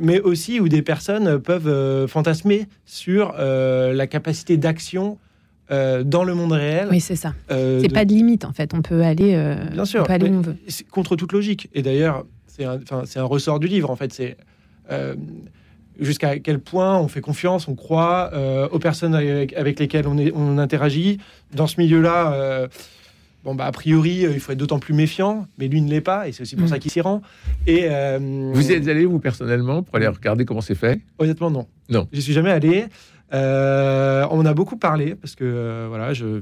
mais 0.00 0.20
aussi 0.20 0.60
où 0.60 0.68
des 0.68 0.82
personnes 0.82 1.40
peuvent 1.40 2.06
fantasmer 2.06 2.66
sur 2.84 3.32
la 3.32 4.06
capacité 4.06 4.56
d'action 4.56 5.18
dans 5.70 6.24
le 6.24 6.34
monde 6.34 6.52
réel. 6.52 6.88
Oui, 6.90 7.00
c'est 7.00 7.16
ça. 7.16 7.34
c'est 7.48 7.92
pas 7.92 8.04
de 8.04 8.12
limite 8.12 8.44
en 8.44 8.52
fait. 8.52 8.72
On 8.74 8.82
peut 8.82 9.02
aller, 9.02 9.56
Bien 9.72 9.84
sûr, 9.84 10.02
on 10.02 10.04
peut 10.04 10.12
aller 10.12 10.28
où 10.28 10.34
on 10.34 10.40
veut. 10.42 10.56
Contre 10.90 11.16
toute 11.16 11.32
logique. 11.32 11.68
Et 11.74 11.82
d'ailleurs, 11.82 12.24
c'est 12.56 12.64
un, 12.64 12.78
un, 13.16 13.22
ressort 13.24 13.58
du 13.58 13.66
livre, 13.66 13.90
en 13.90 13.96
fait. 13.96 14.12
C'est 14.12 14.30
euh, 14.30 14.34
jusqu'à 16.00 16.38
quel 16.38 16.58
point 16.58 16.98
on 16.98 17.08
fait 17.08 17.20
confiance, 17.20 17.68
on 17.68 17.74
croit 17.74 18.30
euh, 18.32 18.68
aux 18.70 18.78
personnes 18.78 19.14
avec, 19.14 19.78
lesquelles 19.78 20.06
on, 20.06 20.18
est, 20.18 20.32
on, 20.34 20.58
interagit. 20.58 21.18
Dans 21.54 21.66
ce 21.66 21.80
milieu-là, 21.80 22.32
euh, 22.34 22.68
bon, 23.44 23.54
bah, 23.54 23.66
a 23.66 23.72
priori, 23.72 24.22
il 24.22 24.40
faut 24.40 24.52
être 24.52 24.58
d'autant 24.58 24.78
plus 24.78 24.94
méfiant, 24.94 25.46
mais 25.58 25.68
lui 25.68 25.80
ne 25.80 25.90
l'est 25.90 26.00
pas, 26.00 26.28
et 26.28 26.32
c'est 26.32 26.42
aussi 26.42 26.56
pour 26.56 26.66
mm. 26.66 26.68
ça 26.68 26.78
qu'il 26.78 26.90
s'y 26.90 27.00
rend. 27.00 27.22
Et, 27.66 27.88
vous 28.18 28.70
y 28.70 28.72
êtes 28.72 28.88
allé, 28.88 29.04
vous, 29.04 29.18
personnellement, 29.18 29.82
pour 29.82 29.96
aller 29.96 30.08
regarder 30.08 30.44
comment 30.44 30.60
c'est 30.60 30.74
fait? 30.74 31.00
Honnêtement, 31.18 31.50
non. 31.50 31.66
Non. 31.88 32.08
Je 32.12 32.20
suis 32.20 32.32
jamais 32.32 32.50
allé. 32.50 32.86
on 33.32 34.46
a 34.46 34.54
beaucoup 34.54 34.76
parlé, 34.76 35.14
parce 35.14 35.34
que, 35.34 35.86
voilà, 35.88 36.12
je 36.12 36.40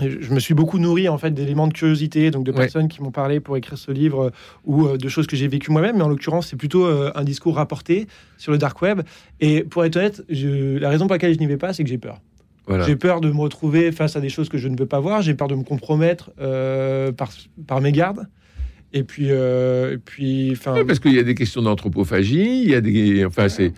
je 0.00 0.32
me 0.32 0.40
suis 0.40 0.54
beaucoup 0.54 0.78
nourri 0.78 1.08
en 1.08 1.18
fait 1.18 1.30
d'éléments 1.30 1.68
de 1.68 1.72
curiosité, 1.72 2.30
donc 2.30 2.44
de 2.44 2.52
personnes 2.52 2.88
qui 2.88 3.02
m'ont 3.02 3.10
parlé 3.10 3.40
pour 3.40 3.56
écrire 3.56 3.78
ce 3.78 3.92
livre 3.92 4.24
euh, 4.24 4.30
ou 4.64 4.86
euh, 4.86 4.96
de 4.96 5.08
choses 5.08 5.26
que 5.26 5.36
j'ai 5.36 5.48
vécues 5.48 5.70
moi-même. 5.70 5.96
Mais 5.96 6.02
en 6.02 6.08
l'occurrence, 6.08 6.48
c'est 6.48 6.56
plutôt 6.56 6.86
euh, 6.86 7.12
un 7.14 7.24
discours 7.24 7.56
rapporté 7.56 8.06
sur 8.38 8.52
le 8.52 8.58
dark 8.58 8.80
web. 8.82 9.02
Et 9.40 9.62
pour 9.62 9.84
être 9.84 9.96
honnête, 9.96 10.22
la 10.28 10.88
raison 10.88 11.06
pour 11.06 11.14
laquelle 11.14 11.34
je 11.34 11.38
n'y 11.38 11.46
vais 11.46 11.56
pas, 11.56 11.72
c'est 11.72 11.84
que 11.84 11.90
j'ai 11.90 11.98
peur. 11.98 12.20
J'ai 12.86 12.96
peur 12.96 13.20
de 13.20 13.30
me 13.30 13.40
retrouver 13.40 13.92
face 13.92 14.16
à 14.16 14.20
des 14.20 14.30
choses 14.30 14.48
que 14.48 14.56
je 14.56 14.68
ne 14.68 14.76
veux 14.76 14.86
pas 14.86 14.98
voir. 14.98 15.20
J'ai 15.20 15.34
peur 15.34 15.48
de 15.48 15.54
me 15.54 15.64
compromettre 15.64 16.30
par, 17.12 17.30
par 17.66 17.82
mes 17.82 17.92
gardes. 17.92 18.26
Et 18.94 19.02
puis, 19.02 19.28
puis, 20.06 20.52
enfin. 20.52 20.82
parce 20.86 20.98
qu'il 20.98 21.12
y 21.12 21.18
a 21.18 21.24
des 21.24 21.34
questions 21.34 21.60
d'anthropophagie. 21.60 22.62
Il 22.62 22.70
y 22.70 22.74
a 22.74 22.80
des, 22.80 23.26
enfin, 23.26 23.50
c'est, 23.50 23.74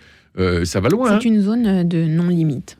ça 0.63 0.79
va 0.79 0.87
loin. 0.87 1.19
C'est 1.19 1.27
hein. 1.27 1.33
une 1.33 1.41
zone 1.41 1.85
de 1.85 2.05
non 2.05 2.29
limite. 2.29 2.77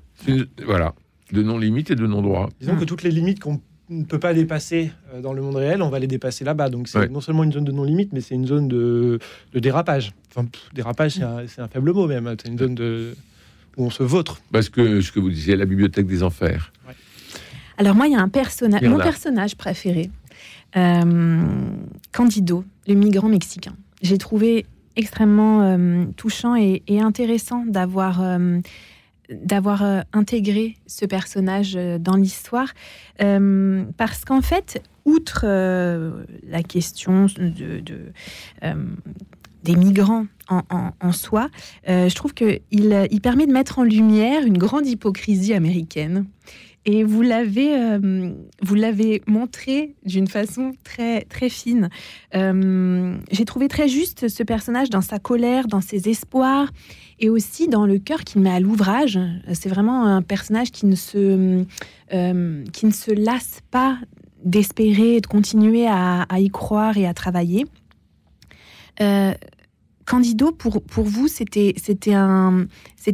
Voilà 0.65 0.93
de 1.31 1.43
non-limite 1.43 1.91
et 1.91 1.95
de 1.95 2.07
non-droit. 2.07 2.49
Disons 2.59 2.75
que 2.75 2.85
toutes 2.85 3.03
les 3.03 3.11
limites 3.11 3.39
qu'on 3.39 3.59
ne 3.89 4.03
peut 4.03 4.19
pas 4.19 4.33
dépasser 4.33 4.91
euh, 5.13 5.21
dans 5.21 5.33
le 5.33 5.41
monde 5.41 5.55
réel, 5.55 5.81
on 5.81 5.89
va 5.89 5.99
les 5.99 6.07
dépasser 6.07 6.43
là-bas. 6.43 6.69
Donc 6.69 6.87
c'est 6.87 7.09
non 7.09 7.21
seulement 7.21 7.43
une 7.43 7.51
zone 7.51 7.65
de 7.65 7.71
non-limite, 7.71 8.13
mais 8.13 8.21
c'est 8.21 8.35
une 8.35 8.47
zone 8.47 8.67
de, 8.67 9.19
dérapage. 9.53 10.13
Enfin, 10.29 10.47
dérapage, 10.73 11.13
c'est 11.47 11.61
un, 11.61 11.67
faible 11.67 11.93
mot 11.93 12.07
même. 12.07 12.33
C'est 12.41 12.49
une 12.49 12.57
zone 12.57 12.75
de, 12.75 13.15
où 13.77 13.85
on 13.85 13.89
se 13.89 14.03
vautre. 14.03 14.41
Parce 14.51 14.69
que 14.69 15.01
ce 15.01 15.11
que 15.11 15.19
vous 15.19 15.29
disiez, 15.29 15.55
la 15.55 15.65
bibliothèque 15.65 16.07
des 16.07 16.23
enfers. 16.23 16.71
Alors 17.77 17.95
moi, 17.95 18.07
il 18.07 18.13
y 18.13 18.15
a 18.15 18.21
un 18.21 18.29
personnage, 18.29 18.81
mon 18.81 18.97
personnage 18.97 19.55
préféré, 19.55 20.09
euh, 20.75 21.41
Candido, 22.11 22.65
le 22.87 22.95
migrant 22.95 23.29
mexicain. 23.29 23.75
J'ai 24.01 24.17
trouvé 24.17 24.65
extrêmement 24.95 25.61
euh, 25.61 26.05
touchant 26.15 26.55
et, 26.55 26.81
intéressant 26.89 27.65
d'avoir 27.67 28.21
d'avoir 29.29 29.83
euh, 29.83 30.01
intégré 30.13 30.77
ce 30.87 31.05
personnage 31.05 31.75
euh, 31.75 31.97
dans 31.97 32.15
l'histoire, 32.15 32.69
euh, 33.21 33.83
parce 33.97 34.25
qu'en 34.25 34.41
fait, 34.41 34.81
outre 35.05 35.45
la 35.45 36.63
question 36.63 37.27
de, 37.37 37.81
des 39.63 39.75
migrants 39.77 40.25
en, 40.49 41.11
soi, 41.13 41.47
je 41.87 42.13
trouve 42.13 42.33
qu'il 42.33 42.59
il 42.69 43.21
permet 43.21 43.47
de 43.47 43.53
mettre 43.53 43.79
en 43.79 43.83
lumière 43.83 44.43
une 44.45 44.57
grande 44.57 44.85
hypocrisie 44.85 45.53
américaine. 45.53 46.25
Et 46.89 47.04
vous 47.04 47.21
l'avez, 47.21 48.00
vous 48.62 48.76
l'avez 48.76 49.21
montré 49.28 49.95
d'une 50.06 50.28
façon 50.28 50.71
très 50.86 51.23
très 51.26 51.50
fine. 51.50 51.89
J'ai 52.34 53.45
trouvé 53.45 53.67
très 53.67 53.89
juste 53.89 54.30
ce 54.30 54.41
personnage 54.41 54.89
dans 54.89 55.02
sa 55.02 55.19
colère, 55.19 55.67
dans 55.67 55.82
ses 55.82 56.08
espoirs 56.08 56.71
et 57.19 57.30
aussi 57.30 57.67
dans 57.67 57.86
le 57.86 58.00
cœur 58.00 58.23
qu'il 58.23 58.41
met 58.41 58.50
à 58.50 58.60
l'ouvrage. 58.60 59.19
C'est 59.54 59.69
vraiment 59.69 60.06
un 60.06 60.21
personnage 60.21 60.71
qui 60.71 60.86
ne 60.86 60.95
se, 60.95 61.65
euh, 62.13 62.63
qui 62.71 62.86
ne 62.86 62.91
se 62.91 63.12
lasse 63.12 63.62
pas 63.71 63.97
d'espérer, 64.43 65.19
de 65.19 65.28
continuer 65.28 65.88
à, 65.88 66.26
y 66.38 66.50
croire 66.50 66.97
et 66.97 67.08
à 67.08 67.13
travailler. 67.13 67.65
Candido, 70.07 70.51
pour, 70.51 70.81
pour 70.81 71.05
vous, 71.05 71.27
c'était 71.27 71.73
un, 72.13 72.65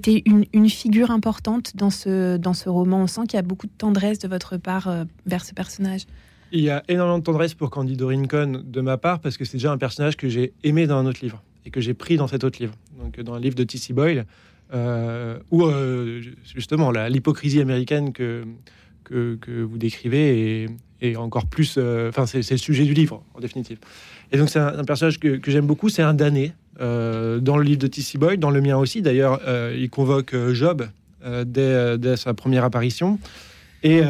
une, 0.05 0.45
une 0.53 0.69
figure 0.69 1.11
importante 1.11 1.75
dans 1.75 1.89
ce, 1.89 2.37
dans 2.37 2.53
ce 2.53 2.69
roman. 2.69 3.01
On 3.01 3.07
sent 3.07 3.21
qu'il 3.27 3.35
y 3.35 3.39
a 3.39 3.43
beaucoup 3.43 3.67
de 3.67 3.73
tendresse 3.77 4.19
de 4.19 4.27
votre 4.27 4.57
part 4.57 4.87
euh, 4.87 5.03
vers 5.25 5.43
ce 5.43 5.53
personnage. 5.53 6.05
Il 6.51 6.61
y 6.61 6.69
a 6.69 6.83
énormément 6.87 7.17
de 7.17 7.23
tendresse 7.23 7.55
pour 7.55 7.71
Candido 7.71 8.07
Rincon 8.07 8.61
de 8.63 8.81
ma 8.81 8.97
part 8.97 9.19
parce 9.19 9.37
que 9.37 9.43
c'est 9.43 9.57
déjà 9.57 9.71
un 9.71 9.79
personnage 9.79 10.15
que 10.15 10.29
j'ai 10.29 10.53
aimé 10.63 10.85
dans 10.85 10.97
un 10.97 11.07
autre 11.07 11.19
livre 11.23 11.41
et 11.65 11.71
que 11.71 11.81
j'ai 11.81 11.95
pris 11.95 12.15
dans 12.15 12.27
cet 12.27 12.43
autre 12.43 12.59
livre, 12.61 12.75
donc 12.99 13.19
dans 13.21 13.35
le 13.35 13.41
livre 13.41 13.55
de 13.55 13.63
T.C. 13.63 13.91
Boyle, 13.93 14.27
euh, 14.73 15.39
où 15.49 15.63
euh, 15.63 16.21
justement 16.43 16.91
l'hypocrisie 16.91 17.61
américaine 17.61 18.13
que, 18.13 18.43
que, 19.03 19.63
vous 19.63 19.77
décrivez 19.77 20.67
est, 21.01 21.15
encore 21.15 21.47
plus. 21.47 21.75
Euh, 21.77 22.09
enfin, 22.09 22.25
c'est 22.25 22.49
le 22.49 22.57
sujet 22.57 22.85
du 22.85 22.93
livre, 22.93 23.23
en 23.33 23.39
définitive. 23.39 23.77
Et 24.31 24.37
donc, 24.37 24.49
c'est 24.49 24.59
un, 24.59 24.83
personnage 24.83 25.19
que, 25.19 25.39
j'aime 25.45 25.67
beaucoup, 25.67 25.89
c'est 25.89 26.01
un 26.01 26.13
damné. 26.13 26.53
Dans 26.79 27.57
le 27.57 27.63
livre 27.63 27.79
de 27.79 27.87
T.C. 27.87 28.17
Boyle, 28.17 28.39
dans 28.39 28.49
le 28.49 28.61
mien 28.61 28.77
aussi, 28.77 29.01
d'ailleurs, 29.01 29.39
il 29.75 29.89
convoque 29.89 30.35
Job 30.53 30.87
dès, 31.45 32.17
sa 32.17 32.33
première 32.33 32.63
apparition. 32.63 33.19
Et, 33.83 34.01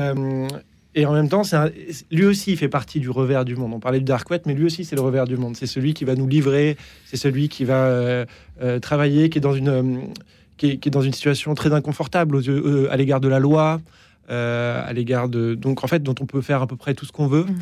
en 1.06 1.14
même 1.14 1.30
temps, 1.30 1.42
lui 2.12 2.26
aussi 2.26 2.52
il 2.52 2.58
fait 2.58 2.70
partie 2.70 3.00
du 3.00 3.10
revers 3.10 3.46
du 3.46 3.56
monde. 3.56 3.74
On 3.74 3.80
parlait 3.80 4.00
de 4.00 4.06
Dark 4.06 4.28
mais 4.46 4.54
lui 4.54 4.66
aussi 4.66 4.86
c'est 4.86 4.96
le 4.96 5.02
revers 5.02 5.26
du 5.26 5.38
monde. 5.38 5.56
C'est 5.56 5.68
celui 5.68 5.94
qui 5.94 6.06
va 6.06 6.16
nous 6.16 6.28
livrer, 6.28 6.78
c'est 7.06 7.18
celui 7.18 7.50
qui 7.50 7.66
va 7.66 7.86
euh, 7.86 8.26
euh, 8.62 8.80
travailler, 8.80 9.30
qui 9.30 9.40
est 9.40 9.42
dans 9.42 9.54
une 9.54 9.70
euh, 9.70 11.12
situation 11.12 11.56
très 11.56 11.74
inconfortable 11.74 12.40
à 12.90 12.98
l'égard 12.98 13.20
de 13.20 13.28
la 13.28 13.40
loi, 13.40 13.82
à 14.30 14.94
l'égard 14.94 15.30
de 15.30 15.56
donc 15.56 15.84
en 15.84 15.88
fait 15.88 16.04
dont 16.04 16.16
on 16.22 16.26
peut 16.26 16.42
faire 16.42 16.62
à 16.62 16.68
peu 16.68 16.76
près 16.76 16.94
tout 16.94 17.06
ce 17.06 17.12
qu'on 17.12 17.28
veut. 17.28 17.46
Mm. 17.46 17.58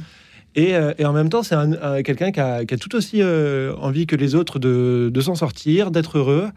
Et, 0.55 0.73
et, 0.97 1.05
en 1.05 1.13
même 1.13 1.29
temps, 1.29 1.43
c'est 1.43 1.55
quelqu'un 2.03 2.31
qui 2.31 2.39
a, 2.41 2.65
qui 2.65 2.73
a, 2.73 2.77
tout 2.77 2.93
aussi 2.95 3.23
envie 3.23 4.05
que 4.05 4.17
les 4.17 4.35
autres 4.35 4.59
de, 4.59 5.09
de 5.13 5.21
s'en 5.21 5.35
sortir, 5.35 5.91
d'être 5.91 6.17
heureux, 6.17 6.49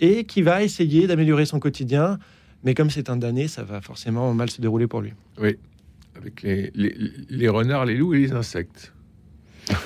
et 0.00 0.24
qui 0.24 0.42
va 0.42 0.62
essayer 0.62 1.06
d'améliorer 1.06 1.46
son 1.46 1.60
quotidien. 1.60 2.18
Mais 2.64 2.74
comme 2.74 2.90
c'est 2.90 3.10
un 3.10 3.16
damné, 3.16 3.48
ça 3.48 3.62
va 3.62 3.80
forcément 3.80 4.32
mal 4.34 4.50
se 4.50 4.60
dérouler 4.60 4.86
pour 4.86 5.00
lui. 5.00 5.12
Oui, 5.40 5.56
avec 6.16 6.42
les, 6.42 6.72
les, 6.74 7.48
renards, 7.48 7.84
les 7.84 7.94
loups 7.96 8.14
et 8.14 8.18
les 8.18 8.32
insectes. 8.32 8.92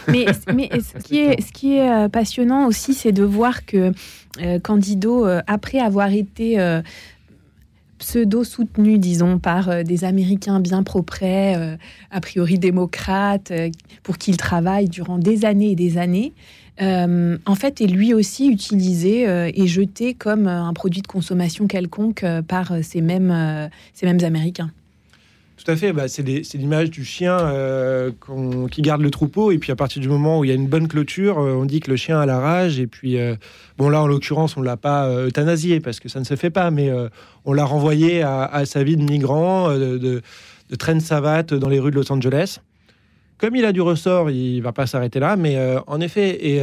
Mais, 0.09 0.27
mais 0.55 0.71
ce 0.81 1.03
qui 1.03 1.19
est, 1.19 1.41
ce 1.41 1.53
qui 1.53 1.77
est 1.77 1.91
euh, 1.91 2.09
passionnant 2.09 2.67
aussi, 2.67 2.95
c'est 2.95 3.13
de 3.13 3.23
voir 3.23 3.67
que 3.67 3.93
euh, 4.41 4.59
Candido, 4.61 5.27
euh, 5.27 5.43
après 5.47 5.79
avoir 5.79 6.13
été 6.13 6.59
euh, 8.01 8.05
pseudo-soutenu, 8.05 8.99
disons, 8.99 9.39
par 9.39 9.69
euh, 9.69 9.83
des 9.83 10.05
Américains 10.05 10.61
bien 10.61 10.83
propres, 10.83 11.19
euh, 11.23 11.77
a 12.11 12.21
priori 12.21 12.59
démocrates, 12.59 13.51
euh, 13.51 13.71
pour 14.03 14.19
qui 14.19 14.31
il 14.33 14.37
travaille 14.37 14.89
durant 14.89 15.19
des 15.19 15.45
années 15.45 15.73
et 15.73 15.77
des 15.77 15.99
années, 15.99 16.33
en 16.83 17.55
fait, 17.57 17.83
est 17.83 17.87
lui 17.87 18.15
aussi 18.15 18.49
utilisé 18.49 19.25
et 19.55 19.67
jeté 19.67 20.15
comme 20.15 20.47
un 20.47 20.73
produit 20.73 21.03
de 21.03 21.07
consommation 21.07 21.67
quelconque 21.67 22.25
par 22.49 22.73
ces 22.83 23.03
mêmes, 23.03 23.69
ces 23.93 24.07
mêmes 24.07 24.25
Américains. 24.25 24.71
Tout 25.63 25.71
à 25.71 25.77
fait, 25.77 25.93
bah, 25.93 26.09
c'est 26.09 26.23
l'image 26.55 26.91
du 26.91 27.05
chien 27.05 27.39
euh, 27.39 28.13
qui 28.71 28.81
garde 28.81 29.03
le 29.03 29.11
troupeau, 29.11 29.53
et 29.53 29.59
puis 29.59 29.71
à 29.73 29.77
partir 29.77 30.01
du 30.01 30.09
moment 30.09 30.39
où 30.39 30.45
il 30.45 30.49
y 30.49 30.53
a 30.53 30.55
une 30.55 30.69
bonne 30.69 30.89
clôture, 30.89 31.39
euh, 31.39 31.53
on 31.53 31.67
dit 31.67 31.81
que 31.81 31.91
le 31.91 31.97
chien 31.97 32.19
a 32.19 32.25
la 32.25 32.39
rage, 32.39 32.81
et 32.81 32.87
puis, 32.87 33.19
euh, 33.19 33.35
bon 33.77 33.91
là 33.91 34.01
en 34.01 34.07
l'occurrence, 34.07 34.57
on 34.57 34.61
ne 34.61 34.65
l'a 34.65 34.79
pas 34.79 35.11
euthanasié, 35.27 35.81
parce 35.81 36.01
que 36.01 36.09
ça 36.09 36.19
ne 36.19 36.25
se 36.25 36.35
fait 36.35 36.49
pas, 36.49 36.71
mais 36.71 36.91
on 37.45 37.53
l'a 37.53 37.67
renvoyé 37.67 38.23
à, 38.23 38.63
sa 38.65 38.83
vie 38.83 38.97
de 38.97 39.03
migrant, 39.03 39.69
de, 39.75 39.99
de 39.99 40.77
traîne 40.77 41.01
savate 41.01 41.53
dans 41.53 41.69
les 41.69 41.79
rues 41.79 41.91
de 41.91 41.97
Los 41.97 42.11
Angeles. 42.11 42.61
Comme 43.37 43.55
il 43.55 43.65
a 43.67 43.73
du 43.73 43.83
ressort, 43.83 44.31
il 44.31 44.61
va 44.61 44.73
pas 44.73 44.87
s'arrêter 44.87 45.21
là, 45.21 45.37
mais 45.37 45.59
en 45.87 46.01
effet, 46.01 46.39
et... 46.47 46.63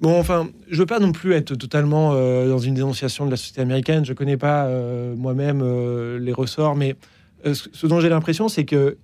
Bon, 0.00 0.18
enfin, 0.18 0.48
je 0.70 0.78
veux 0.78 0.86
pas 0.86 0.98
non 0.98 1.12
plus 1.12 1.32
être 1.34 1.54
totalement 1.54 2.12
euh, 2.14 2.48
dans 2.48 2.58
une 2.58 2.74
dénonciation 2.74 3.26
de 3.26 3.30
la 3.30 3.36
société 3.36 3.60
américaine. 3.60 4.04
Je 4.04 4.12
connais 4.14 4.36
pas 4.36 4.64
euh, 4.64 5.14
moi-même 5.14 5.60
euh, 5.62 6.18
les 6.18 6.32
ressorts, 6.32 6.74
mais 6.74 6.96
ce, 7.44 7.86
dont 7.86 8.00
j'ai 8.00 8.08
l'impression, 8.08 8.48
c'est 8.48 8.64
que 8.64 8.96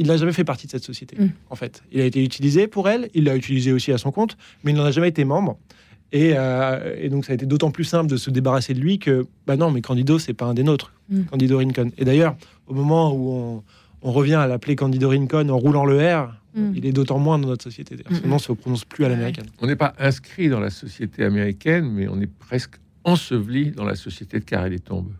il 0.00 0.08
n'a 0.08 0.16
jamais 0.16 0.32
fait 0.32 0.42
partie 0.42 0.66
de 0.66 0.72
cette 0.72 0.82
société. 0.82 1.16
Mm. 1.16 1.30
En 1.48 1.54
fait, 1.54 1.84
il 1.92 2.00
a 2.00 2.04
été 2.04 2.24
utilisé 2.24 2.66
pour 2.66 2.88
elle, 2.88 3.08
il 3.14 3.22
l'a 3.22 3.36
utilisé 3.36 3.72
aussi 3.72 3.92
à 3.92 3.98
son 3.98 4.10
compte, 4.10 4.36
mais 4.64 4.72
il 4.72 4.76
n'en 4.76 4.84
a 4.84 4.90
jamais 4.90 5.08
été 5.10 5.24
membre. 5.24 5.58
Et, 6.10 6.30
et 6.30 7.08
donc, 7.08 7.24
ça 7.24 7.30
a 7.30 7.34
été 7.36 7.46
d'autant 7.46 7.70
plus 7.70 7.84
simple 7.84 8.10
de 8.10 8.16
se 8.16 8.30
débarrasser 8.30 8.74
de 8.74 8.80
lui 8.80 8.98
que, 8.98 9.26
bah 9.46 9.54
non, 9.56 9.70
mais 9.70 9.80
Candido, 9.80 10.18
c'est 10.18 10.34
pas 10.34 10.46
un 10.46 10.54
des 10.54 10.64
nôtres, 10.64 10.92
Mm. 11.10 11.24
Candido 11.24 11.58
Rincon. 11.58 11.90
Et 11.98 12.04
d'ailleurs, 12.04 12.36
au 12.66 12.74
moment 12.74 13.12
où 13.12 13.30
on, 13.32 13.62
on 14.02 14.12
revient 14.12 14.34
à 14.34 14.46
l'appeler 14.46 14.76
Candido 14.76 15.08
Rincon 15.10 15.48
en 15.48 15.58
roulant 15.58 15.84
le 15.84 15.98
R, 15.98 16.34
Mm. 16.52 16.72
il 16.74 16.84
est 16.86 16.90
d'autant 16.92 17.18
moins 17.20 17.38
dans 17.38 17.46
notre 17.46 17.62
société. 17.62 17.94
D'ailleurs, 17.94 18.20
Son 18.20 18.26
nom 18.26 18.38
se 18.40 18.50
prononce 18.52 18.84
plus 18.84 19.04
à 19.04 19.08
l'américaine. 19.08 19.46
On 19.60 19.68
n'est 19.68 19.76
pas 19.76 19.94
inscrit 20.00 20.48
dans 20.48 20.58
la 20.58 20.70
société 20.70 21.22
américaine, 21.24 21.88
mais 21.88 22.08
on 22.08 22.20
est 22.20 22.26
presque 22.26 22.74
enseveli 23.04 23.70
dans 23.70 23.84
la 23.84 23.94
société 23.94 24.40
de 24.40 24.44
Carré 24.44 24.68
des 24.70 24.80
Tombes. 24.80 25.12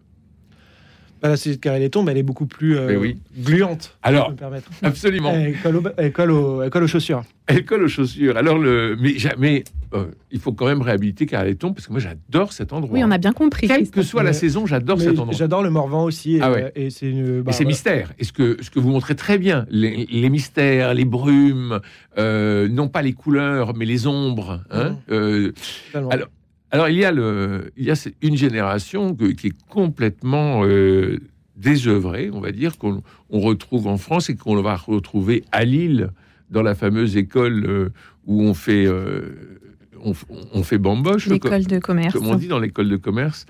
Bah, 1.22 1.28
la 1.28 1.36
société 1.36 1.56
de 1.58 1.60
Carré 1.60 1.78
les 1.78 1.88
Tombes, 1.90 2.08
elle 2.08 2.16
est 2.18 2.24
beaucoup 2.24 2.46
plus 2.46 2.76
euh, 2.76 2.98
oui. 2.98 3.20
gluante. 3.38 3.82
si 3.82 3.88
je 3.90 4.08
Alors, 4.08 4.26
peux 4.26 4.32
me 4.32 4.38
permettre. 4.38 4.70
absolument. 4.82 5.30
Elle 5.32 5.56
colle, 5.60 5.76
au- 5.76 5.82
elle 5.98 6.12
colle 6.12 6.30
au- 6.32 6.62
elle 6.62 6.70
colle 6.70 6.82
aux 6.82 6.88
chaussures. 6.88 7.22
Elle 7.46 7.64
colle 7.64 7.84
aux 7.84 7.88
chaussures. 7.88 8.36
Alors, 8.36 8.58
le, 8.58 8.96
mais 8.98 9.16
jamais, 9.18 9.62
euh, 9.94 10.06
il 10.30 10.38
faut 10.38 10.52
quand 10.52 10.66
même 10.66 10.82
réhabiliter 10.82 11.26
Tombes, 11.58 11.74
parce 11.74 11.86
que 11.86 11.92
moi, 11.92 12.00
j'adore 12.00 12.52
cet 12.52 12.72
endroit. 12.72 12.92
Oui, 12.94 13.02
on 13.04 13.10
a 13.10 13.18
bien 13.18 13.32
compris. 13.32 13.66
Quelle 13.66 13.78
Christophe. 13.78 13.94
que 13.94 14.02
soit 14.02 14.22
la 14.22 14.32
saison, 14.32 14.66
j'adore 14.66 15.00
cet 15.00 15.18
endroit. 15.18 15.34
J'adore 15.36 15.62
le 15.62 15.70
Morvan 15.70 16.04
aussi. 16.04 16.36
et, 16.36 16.40
Ah 16.42 16.52
ouais. 16.52 16.72
et 16.76 16.90
c'est 16.90 17.10
une. 17.10 17.42
bah, 17.42 17.50
Et 17.50 17.52
c'est 17.52 17.64
voilà. 17.64 17.68
mystère. 17.68 18.12
Et 18.18 18.24
ce 18.24 18.32
que, 18.32 18.56
ce 18.62 18.70
que 18.70 18.78
vous 18.78 18.90
montrez 18.90 19.16
très 19.16 19.38
bien, 19.38 19.66
les, 19.70 20.06
les 20.06 20.30
mystères, 20.30 20.94
les 20.94 21.04
brumes, 21.04 21.80
euh, 22.18 22.68
non 22.68 22.88
pas 22.88 23.02
les 23.02 23.12
couleurs, 23.12 23.74
mais 23.74 23.84
les 23.84 24.06
ombres. 24.06 24.62
hein. 24.70 24.96
Euh, 25.10 25.52
alors- 25.94 26.28
alors, 26.72 26.88
il 26.88 26.98
y 26.98 27.04
a, 27.04 27.10
le, 27.10 27.72
il 27.76 27.84
y 27.84 27.90
a 27.90 28.08
une 28.22 28.36
génération 28.36 29.12
que- 29.16 29.32
qui 29.32 29.48
est 29.48 29.62
complètement 29.68 30.62
euh, 30.64 31.18
désœuvrée, 31.56 32.30
on 32.32 32.40
va 32.40 32.52
dire, 32.52 32.78
qu'on 32.78 33.02
on 33.28 33.40
retrouve 33.40 33.86
en 33.88 33.96
France 33.98 34.30
et 34.30 34.36
qu'on 34.36 34.60
va 34.62 34.76
retrouver 34.76 35.42
à 35.52 35.64
Lille, 35.64 36.10
dans 36.50 36.62
la 36.62 36.74
fameuse 36.74 37.16
école 37.16 37.64
euh, 37.66 37.88
où 38.26 38.42
on 38.42 38.54
fait, 38.54 38.86
euh, 38.86 39.60
on, 40.04 40.62
fait 40.62 40.78
bamboche. 40.78 41.24
comme- 41.24 41.32
L'école 41.34 41.66
de 41.66 41.78
commerce. 41.78 42.12
comme 42.14 42.26
on 42.26 42.34
dit 42.34 42.48
dans 42.48 42.58
l'école 42.58 42.88
de 42.88 42.96
commerce. 42.96 43.46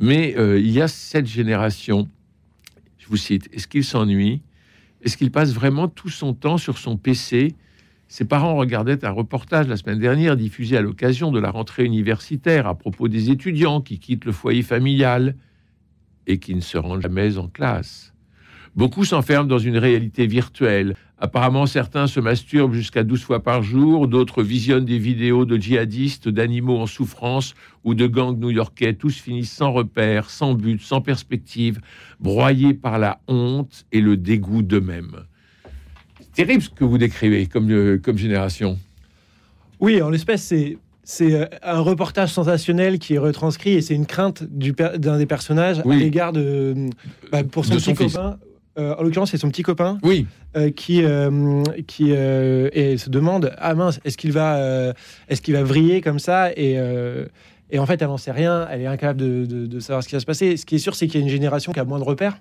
Mais 0.00 0.34
euh, 0.36 0.58
il 0.58 0.70
y 0.70 0.80
a 0.80 0.88
cette 0.88 1.26
génération, 1.26 2.08
je 2.98 3.06
vous 3.08 3.16
cite, 3.16 3.48
est-ce 3.52 3.68
qu'il 3.68 3.84
s'ennuie? 3.84 4.42
Est-ce 5.02 5.16
qu'il 5.16 5.30
passe 5.30 5.52
vraiment 5.52 5.88
tout 5.88 6.08
son 6.10 6.32
temps 6.34 6.58
sur 6.58 6.78
son 6.78 6.96
PC 6.96 7.54
Ses 8.08 8.24
parents 8.24 8.54
regardaient 8.56 9.04
un 9.04 9.10
reportage 9.10 9.66
la 9.68 9.76
semaine 9.76 9.98
dernière 9.98 10.36
diffusé 10.36 10.76
à 10.76 10.80
l'occasion 10.82 11.32
de 11.32 11.40
la 11.40 11.50
rentrée 11.50 11.84
universitaire 11.84 12.66
à 12.66 12.74
propos 12.76 13.08
des 13.08 13.30
étudiants 13.30 13.80
qui 13.80 13.98
quittent 13.98 14.24
le 14.24 14.32
foyer 14.32 14.62
familial 14.62 15.34
et 16.26 16.38
qui 16.38 16.54
ne 16.54 16.60
se 16.60 16.78
rendent 16.78 17.02
jamais 17.02 17.36
en 17.36 17.48
classe. 17.48 18.12
Beaucoup 18.76 19.04
s'enferment 19.04 19.48
dans 19.48 19.58
une 19.58 19.76
réalité 19.76 20.26
virtuelle. 20.26 20.94
Apparemment, 21.26 21.66
certains 21.66 22.08
se 22.08 22.18
masturbent 22.18 22.72
jusqu'à 22.74 23.04
12 23.04 23.22
fois 23.22 23.40
par 23.44 23.62
jour, 23.62 24.08
d'autres 24.08 24.42
visionnent 24.42 24.84
des 24.84 24.98
vidéos 24.98 25.44
de 25.44 25.56
djihadistes, 25.56 26.28
d'animaux 26.28 26.80
en 26.80 26.86
souffrance 26.86 27.54
ou 27.84 27.94
de 27.94 28.08
gangs 28.08 28.36
new-yorkais. 28.36 28.94
Tous 28.94 29.14
finissent 29.16 29.52
sans 29.52 29.70
repère, 29.72 30.30
sans 30.30 30.54
but, 30.54 30.82
sans 30.82 31.00
perspective, 31.00 31.80
broyés 32.18 32.74
par 32.74 32.98
la 32.98 33.20
honte 33.28 33.84
et 33.92 34.00
le 34.00 34.16
dégoût 34.16 34.62
d'eux-mêmes. 34.62 35.14
C'est 36.18 36.44
terrible 36.44 36.62
ce 36.64 36.70
que 36.70 36.82
vous 36.82 36.98
décrivez 36.98 37.46
comme, 37.46 37.70
euh, 37.70 37.98
comme 38.02 38.18
génération. 38.18 38.76
Oui, 39.78 40.02
en 40.02 40.10
l'espèce, 40.10 40.42
c'est. 40.42 40.76
C'est 41.04 41.34
euh, 41.34 41.46
un 41.64 41.80
reportage 41.80 42.30
sensationnel 42.32 43.00
qui 43.00 43.14
est 43.14 43.18
retranscrit 43.18 43.72
et 43.72 43.80
c'est 43.80 43.94
une 43.96 44.06
crainte 44.06 44.44
du 44.44 44.72
per- 44.72 44.98
d'un 44.98 45.18
des 45.18 45.26
personnages 45.26 45.82
Oui. 45.84 45.96
à 45.96 45.98
l'égard 45.98 46.32
de. 46.32 46.90
bah, 47.32 47.42
pour 47.42 47.64
son 47.64 47.72
De 47.74 47.78
petit 47.78 47.84
son 47.86 47.94
fils. 47.96 48.12
copain. 48.14 48.38
Euh, 48.78 48.94
en 48.98 49.02
l'occurrence, 49.02 49.30
c'est 49.32 49.36
son 49.36 49.50
petit 49.50 49.62
copain 49.62 49.98
Oui, 50.02 50.26
euh, 50.56 50.70
qui, 50.70 51.02
euh, 51.04 51.62
qui 51.86 52.10
et 52.12 52.96
se 52.96 53.10
demande 53.10 53.52
Ah 53.58 53.74
mince, 53.74 54.00
est-ce 54.04 54.16
qu'il 54.16 54.32
va, 54.32 54.92
est-ce 55.28 55.42
qu'il 55.42 55.52
va 55.54 55.62
vriller 55.62 56.00
comme 56.00 56.18
ça? 56.18 56.50
Et, 56.56 56.78
et 57.70 57.78
en 57.78 57.86
fait, 57.86 58.00
elle 58.00 58.08
n'en 58.08 58.16
sait 58.18 58.32
rien, 58.32 58.66
elle 58.70 58.80
est 58.82 58.86
incapable 58.86 59.20
de, 59.20 59.44
de- 59.46 59.66
de 59.66 59.80
savoir 59.80 60.02
ce 60.02 60.08
qui 60.08 60.14
va 60.14 60.20
se 60.20 60.26
passer. 60.26 60.56
Ce 60.56 60.64
qui 60.66 60.76
est 60.76 60.78
sûr, 60.78 60.94
c'est 60.94 61.06
qu'il 61.06 61.20
y 61.20 61.22
a 61.22 61.26
une 61.26 61.30
génération 61.32 61.72
qui 61.72 61.80
a 61.80 61.84
moins 61.84 61.98
de 61.98 62.04
repères. 62.04 62.38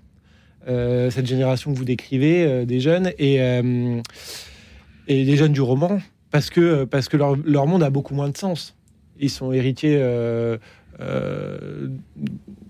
Cette 0.67 1.25
génération 1.25 1.73
que 1.73 1.77
vous 1.77 1.85
décrivez, 1.85 2.65
des 2.65 2.79
jeunes, 2.79 3.11
et, 3.19 3.35
et 5.07 5.25
des 5.25 5.35
jeunes 5.35 5.53
du 5.53 5.61
roman, 5.61 5.99
parce 6.31 6.49
que, 6.49 6.85
parce 6.85 7.09
que 7.09 7.17
leur, 7.17 7.35
leur 7.35 7.67
monde 7.67 7.83
a 7.83 7.89
beaucoup 7.89 8.13
moins 8.15 8.29
de 8.29 8.37
sens. 8.37 8.75
Ils 9.19 9.29
sont 9.29 9.51
héritiers 9.51 10.01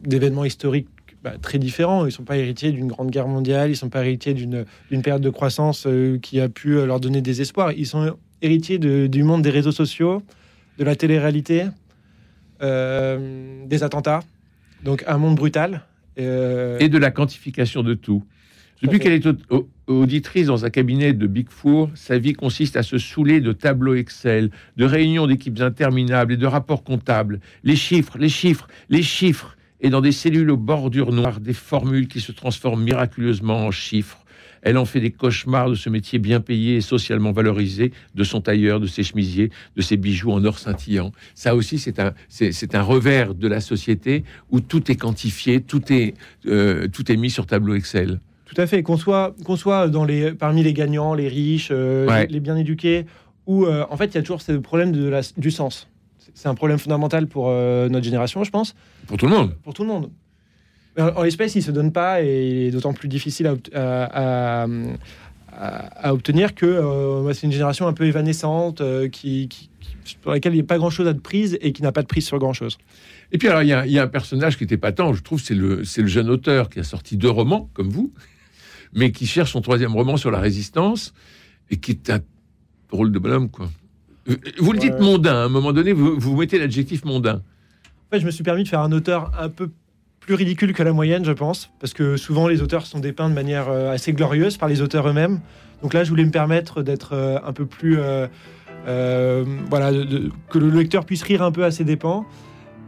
d'événements 0.03 0.45
historiques 0.45 0.87
bah, 1.23 1.33
très 1.41 1.59
différents. 1.59 2.01
Ils 2.03 2.07
ne 2.07 2.09
sont 2.11 2.23
pas 2.23 2.37
héritiers 2.37 2.71
d'une 2.71 2.87
grande 2.87 3.11
guerre 3.11 3.27
mondiale, 3.27 3.69
ils 3.69 3.73
ne 3.73 3.77
sont 3.77 3.89
pas 3.89 4.03
héritiers 4.05 4.33
d'une 4.33 4.65
période 5.03 5.21
de 5.21 5.29
croissance 5.29 5.85
euh, 5.87 6.17
qui 6.19 6.39
a 6.39 6.49
pu 6.49 6.77
euh, 6.77 6.85
leur 6.85 6.99
donner 6.99 7.21
des 7.21 7.41
espoirs. 7.41 7.71
Ils 7.73 7.85
sont 7.87 8.15
héritiers 8.41 8.79
de- 8.79 9.07
du 9.07 9.23
monde 9.23 9.41
des 9.41 9.49
réseaux 9.51 9.71
sociaux, 9.71 10.23
de 10.79 10.83
la 10.83 10.95
télé-réalité, 10.95 11.65
euh, 12.61 13.65
des 13.65 13.83
attentats. 13.83 14.21
Donc 14.83 15.03
un 15.07 15.17
monde 15.17 15.35
brutal. 15.35 15.81
Et 16.17 16.89
de 16.89 16.97
la 16.97 17.11
quantification 17.11 17.83
de 17.83 17.93
tout. 17.93 18.23
Depuis 18.81 18.99
qu'elle 18.99 19.13
est 19.13 19.25
au- 19.27 19.37
au- 19.51 19.69
auditrice 19.87 20.47
dans 20.47 20.65
un 20.65 20.69
cabinet 20.71 21.13
de 21.13 21.27
Big 21.27 21.47
Four, 21.49 21.91
sa 21.93 22.17
vie 22.17 22.33
consiste 22.33 22.75
à 22.77 22.83
se 22.83 22.97
saouler 22.97 23.39
de 23.39 23.51
tableaux 23.51 23.93
Excel, 23.93 24.49
de 24.75 24.85
réunions 24.85 25.27
d'équipes 25.27 25.59
interminables 25.61 26.33
et 26.33 26.37
de 26.37 26.47
rapports 26.47 26.83
comptables. 26.83 27.39
Les 27.63 27.75
chiffres, 27.75 28.17
les 28.17 28.29
chiffres, 28.29 28.67
les 28.89 29.03
chiffres. 29.03 29.55
Et 29.81 29.89
dans 29.89 30.01
des 30.01 30.11
cellules 30.11 30.49
aux 30.51 30.57
bordures 30.57 31.11
noires, 31.11 31.39
des 31.39 31.53
formules 31.53 32.07
qui 32.07 32.19
se 32.21 32.31
transforment 32.31 32.83
miraculeusement 32.83 33.65
en 33.65 33.71
chiffres. 33.71 34.19
Elle 34.63 34.77
en 34.77 34.85
fait 34.85 34.99
des 34.99 35.09
cauchemars 35.09 35.71
de 35.71 35.75
ce 35.75 35.89
métier 35.89 36.19
bien 36.19 36.39
payé 36.39 36.75
et 36.75 36.81
socialement 36.81 37.31
valorisé, 37.31 37.91
de 38.13 38.23
son 38.23 38.41
tailleur, 38.41 38.79
de 38.79 38.85
ses 38.85 39.01
chemisiers, 39.01 39.49
de 39.75 39.81
ses 39.81 39.97
bijoux 39.97 40.31
en 40.31 40.45
or 40.45 40.59
scintillant. 40.59 41.11
Ça 41.33 41.55
aussi, 41.55 41.79
c'est 41.79 41.99
un, 41.99 42.13
c'est, 42.29 42.51
c'est 42.51 42.75
un 42.75 42.83
revers 42.83 43.33
de 43.33 43.47
la 43.47 43.59
société 43.59 44.23
où 44.51 44.59
tout 44.59 44.91
est 44.91 44.95
quantifié, 44.95 45.61
tout 45.61 45.91
est, 45.91 46.13
euh, 46.45 46.87
tout 46.87 47.11
est 47.11 47.17
mis 47.17 47.31
sur 47.31 47.47
tableau 47.47 47.73
Excel. 47.73 48.19
Tout 48.45 48.61
à 48.61 48.67
fait. 48.67 48.83
Qu'on 48.83 48.97
soit, 48.97 49.33
qu'on 49.45 49.55
soit 49.55 49.87
dans 49.87 50.03
les, 50.05 50.31
parmi 50.33 50.61
les 50.61 50.73
gagnants, 50.73 51.15
les 51.15 51.27
riches, 51.27 51.69
euh, 51.71 52.05
Ouais. 52.07 52.27
les, 52.27 52.33
les 52.33 52.39
bien 52.39 52.55
éduqués, 52.55 53.07
ou 53.47 53.65
euh, 53.65 53.85
en 53.89 53.97
fait, 53.97 54.07
il 54.07 54.15
y 54.15 54.17
a 54.19 54.21
toujours 54.21 54.43
ce 54.43 54.51
problème 54.51 54.91
de 54.91 55.07
la, 55.09 55.21
du 55.37 55.49
sens. 55.49 55.87
C'est 56.33 56.47
un 56.47 56.55
problème 56.55 56.77
fondamental 56.79 57.27
pour 57.27 57.47
euh, 57.49 57.89
notre 57.89 58.05
génération, 58.05 58.43
je 58.43 58.51
pense, 58.51 58.75
Pour 59.07 59.17
tout 59.17 59.25
le 59.27 59.31
monde. 59.31 59.55
pour 59.63 59.73
tout 59.73 59.83
le 59.83 59.89
monde. 59.89 60.09
En, 60.97 61.07
en 61.07 61.23
l'espèce, 61.23 61.55
il 61.55 61.63
se 61.63 61.71
donne 61.71 61.91
pas 61.91 62.21
et 62.21 62.47
il 62.49 62.67
est 62.67 62.71
d'autant 62.71 62.93
plus 62.93 63.07
difficile 63.07 63.47
à, 63.47 63.53
obt- 63.53 63.73
à- 63.73 64.63
à- 64.63 64.67
à- 65.53 66.07
à 66.09 66.13
obtenir 66.13 66.53
que 66.55 66.65
euh, 66.65 67.33
c'est 67.33 67.45
une 67.47 67.51
génération 67.51 67.87
un 67.87 67.93
peu 67.93 68.05
évanescente, 68.05 68.81
euh, 68.81 69.07
qui, 69.09 69.47
qui- 69.49 69.69
qui- 70.03 70.15
pour 70.21 70.31
laquelle 70.31 70.53
il 70.53 70.57
n'y 70.57 70.61
a 70.61 70.65
pas 70.65 70.77
grand-chose 70.77 71.07
à 71.07 71.13
de 71.13 71.19
prise 71.19 71.57
et 71.61 71.71
qui 71.73 71.81
n'a 71.81 71.91
pas 71.91 72.01
de 72.01 72.07
prise 72.07 72.25
sur 72.25 72.39
grand-chose. 72.39 72.77
Et 73.31 73.37
puis 73.37 73.47
alors, 73.47 73.61
il 73.63 73.69
y, 73.69 73.73
a- 73.73 73.85
il 73.85 73.91
y 73.91 73.99
a 73.99 74.03
un 74.03 74.07
personnage 74.07 74.57
qui 74.57 74.63
était 74.63 74.77
patent, 74.77 75.13
je 75.13 75.21
trouve, 75.21 75.41
c'est 75.41 75.55
le, 75.55 75.83
c'est 75.85 76.01
le 76.01 76.07
jeune 76.07 76.29
auteur 76.29 76.69
qui 76.69 76.79
a 76.79 76.83
sorti 76.83 77.17
deux 77.17 77.29
romans, 77.29 77.69
comme 77.73 77.89
vous, 77.89 78.11
mais 78.93 79.11
qui 79.11 79.25
cherche 79.25 79.51
son 79.53 79.61
troisième 79.61 79.93
roman 79.93 80.17
sur 80.17 80.31
la 80.31 80.39
résistance, 80.39 81.13
et 81.69 81.77
qui 81.77 81.91
est 81.91 82.09
un 82.09 82.19
drôle 82.91 83.11
de 83.11 83.19
bonhomme, 83.19 83.49
quoi. 83.49 83.69
Vous 84.59 84.71
le 84.71 84.79
dites 84.79 84.99
mondain, 84.99 85.33
à 85.35 85.45
un 85.45 85.49
moment 85.49 85.73
donné, 85.73 85.93
vous, 85.93 86.19
vous 86.19 86.35
mettez 86.37 86.59
l'adjectif 86.59 87.03
mondain. 87.05 87.41
En 88.07 88.09
fait, 88.15 88.19
je 88.19 88.25
me 88.25 88.31
suis 88.31 88.43
permis 88.43 88.63
de 88.63 88.67
faire 88.67 88.81
un 88.81 88.91
auteur 88.91 89.31
un 89.39 89.49
peu 89.49 89.69
plus 90.19 90.35
ridicule 90.35 90.73
que 90.73 90.83
la 90.83 90.93
moyenne, 90.93 91.25
je 91.25 91.31
pense, 91.31 91.71
parce 91.79 91.93
que 91.93 92.17
souvent 92.17 92.47
les 92.47 92.61
auteurs 92.61 92.85
sont 92.85 92.99
dépeints 92.99 93.29
de 93.29 93.33
manière 93.33 93.69
euh, 93.69 93.91
assez 93.91 94.13
glorieuse 94.13 94.57
par 94.57 94.69
les 94.69 94.81
auteurs 94.81 95.07
eux-mêmes. 95.09 95.39
Donc 95.81 95.93
là, 95.95 96.03
je 96.03 96.09
voulais 96.09 96.25
me 96.25 96.29
permettre 96.31 96.83
d'être 96.83 97.13
euh, 97.13 97.39
un 97.43 97.53
peu 97.53 97.65
plus, 97.65 97.97
euh, 97.99 99.45
voilà, 99.69 99.91
de- 99.91 100.29
que 100.49 100.59
le 100.59 100.69
lecteur 100.69 101.05
puisse 101.05 101.23
rire 101.23 101.41
un 101.41 101.51
peu 101.51 101.63
à 101.63 101.71
ses 101.71 101.83
dépens. 101.83 102.25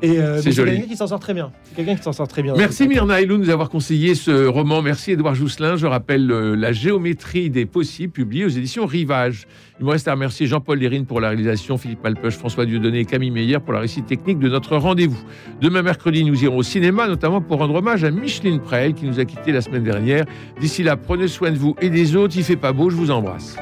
Et 0.02 0.20
euh, 0.20 0.42
C'est 0.42 0.52
quelqu'un 0.52 0.88
qui 0.88 0.98
s'en 0.98 1.08
sort 1.08 1.20
très 1.20 1.34
bien. 1.34 1.52
C'est 1.64 1.76
quelqu'un 1.76 1.96
qui 1.96 2.04
s'en 2.04 2.12
sort 2.12 2.28
très 2.28 2.44
bien. 2.44 2.54
Merci 2.58 2.88
Myrna 2.88 3.22
Elou 3.22 3.38
de 3.38 3.44
nous 3.44 3.50
avoir 3.50 3.70
conseillé 3.70 4.16
ce 4.16 4.48
roman. 4.48 4.82
Merci 4.82 5.12
Édouard 5.12 5.36
Jousselin. 5.36 5.78
Je 5.78 5.86
rappelle 5.86 6.30
euh, 6.30 6.56
La 6.56 6.72
géométrie 6.74 7.50
des 7.50 7.66
possibles, 7.66 8.12
publié 8.12 8.46
aux 8.46 8.50
éditions 8.50 8.86
Rivage. 8.86 9.48
Il 9.80 9.86
me 9.86 9.92
reste 9.92 10.08
à 10.08 10.14
remercier 10.14 10.46
Jean-Paul 10.46 10.78
Lérine 10.78 11.06
pour 11.06 11.22
la 11.22 11.30
réalisation, 11.30 11.78
Philippe 11.78 12.04
Malpeuch, 12.04 12.34
François 12.34 12.66
Dieudonné 12.66 13.00
et 13.00 13.06
Camille 13.06 13.32
Meyer 13.32 13.60
pour 13.60 13.74
la 13.74 13.80
récite 13.80 14.06
technique 14.06 14.40
de 14.40 14.50
notre 14.50 14.78
rendez-vous. 14.78 15.24
Demain 15.62 15.82
mercredi, 15.82 16.24
nous 16.24 16.44
irons 16.44 16.58
au 16.58 16.64
cinéma, 16.64 17.08
notamment 17.08 17.42
pour 17.42 17.60
rendre 17.60 17.76
hommage 17.76 18.04
à 18.04 18.12
Micheline 18.12 18.60
Prel 18.60 18.94
qui 18.94 19.06
nous 19.06 19.20
a 19.20 19.26
quittés 19.26 19.52
la 19.52 19.62
semaine 19.62 19.84
dernière. 19.84 20.26
D'ici 20.60 20.84
là, 20.84 20.98
prenez 20.98 21.28
soin 21.28 21.52
de 21.52 21.58
vous 21.58 21.76
et 21.82 21.90
des 21.90 22.16
autres. 22.16 22.36
Il 22.38 22.44
fait 22.44 22.56
pas 22.56 22.74
beau, 22.74 22.90
je 22.90 22.96
vous 22.96 23.12
embrasse. 23.12 23.56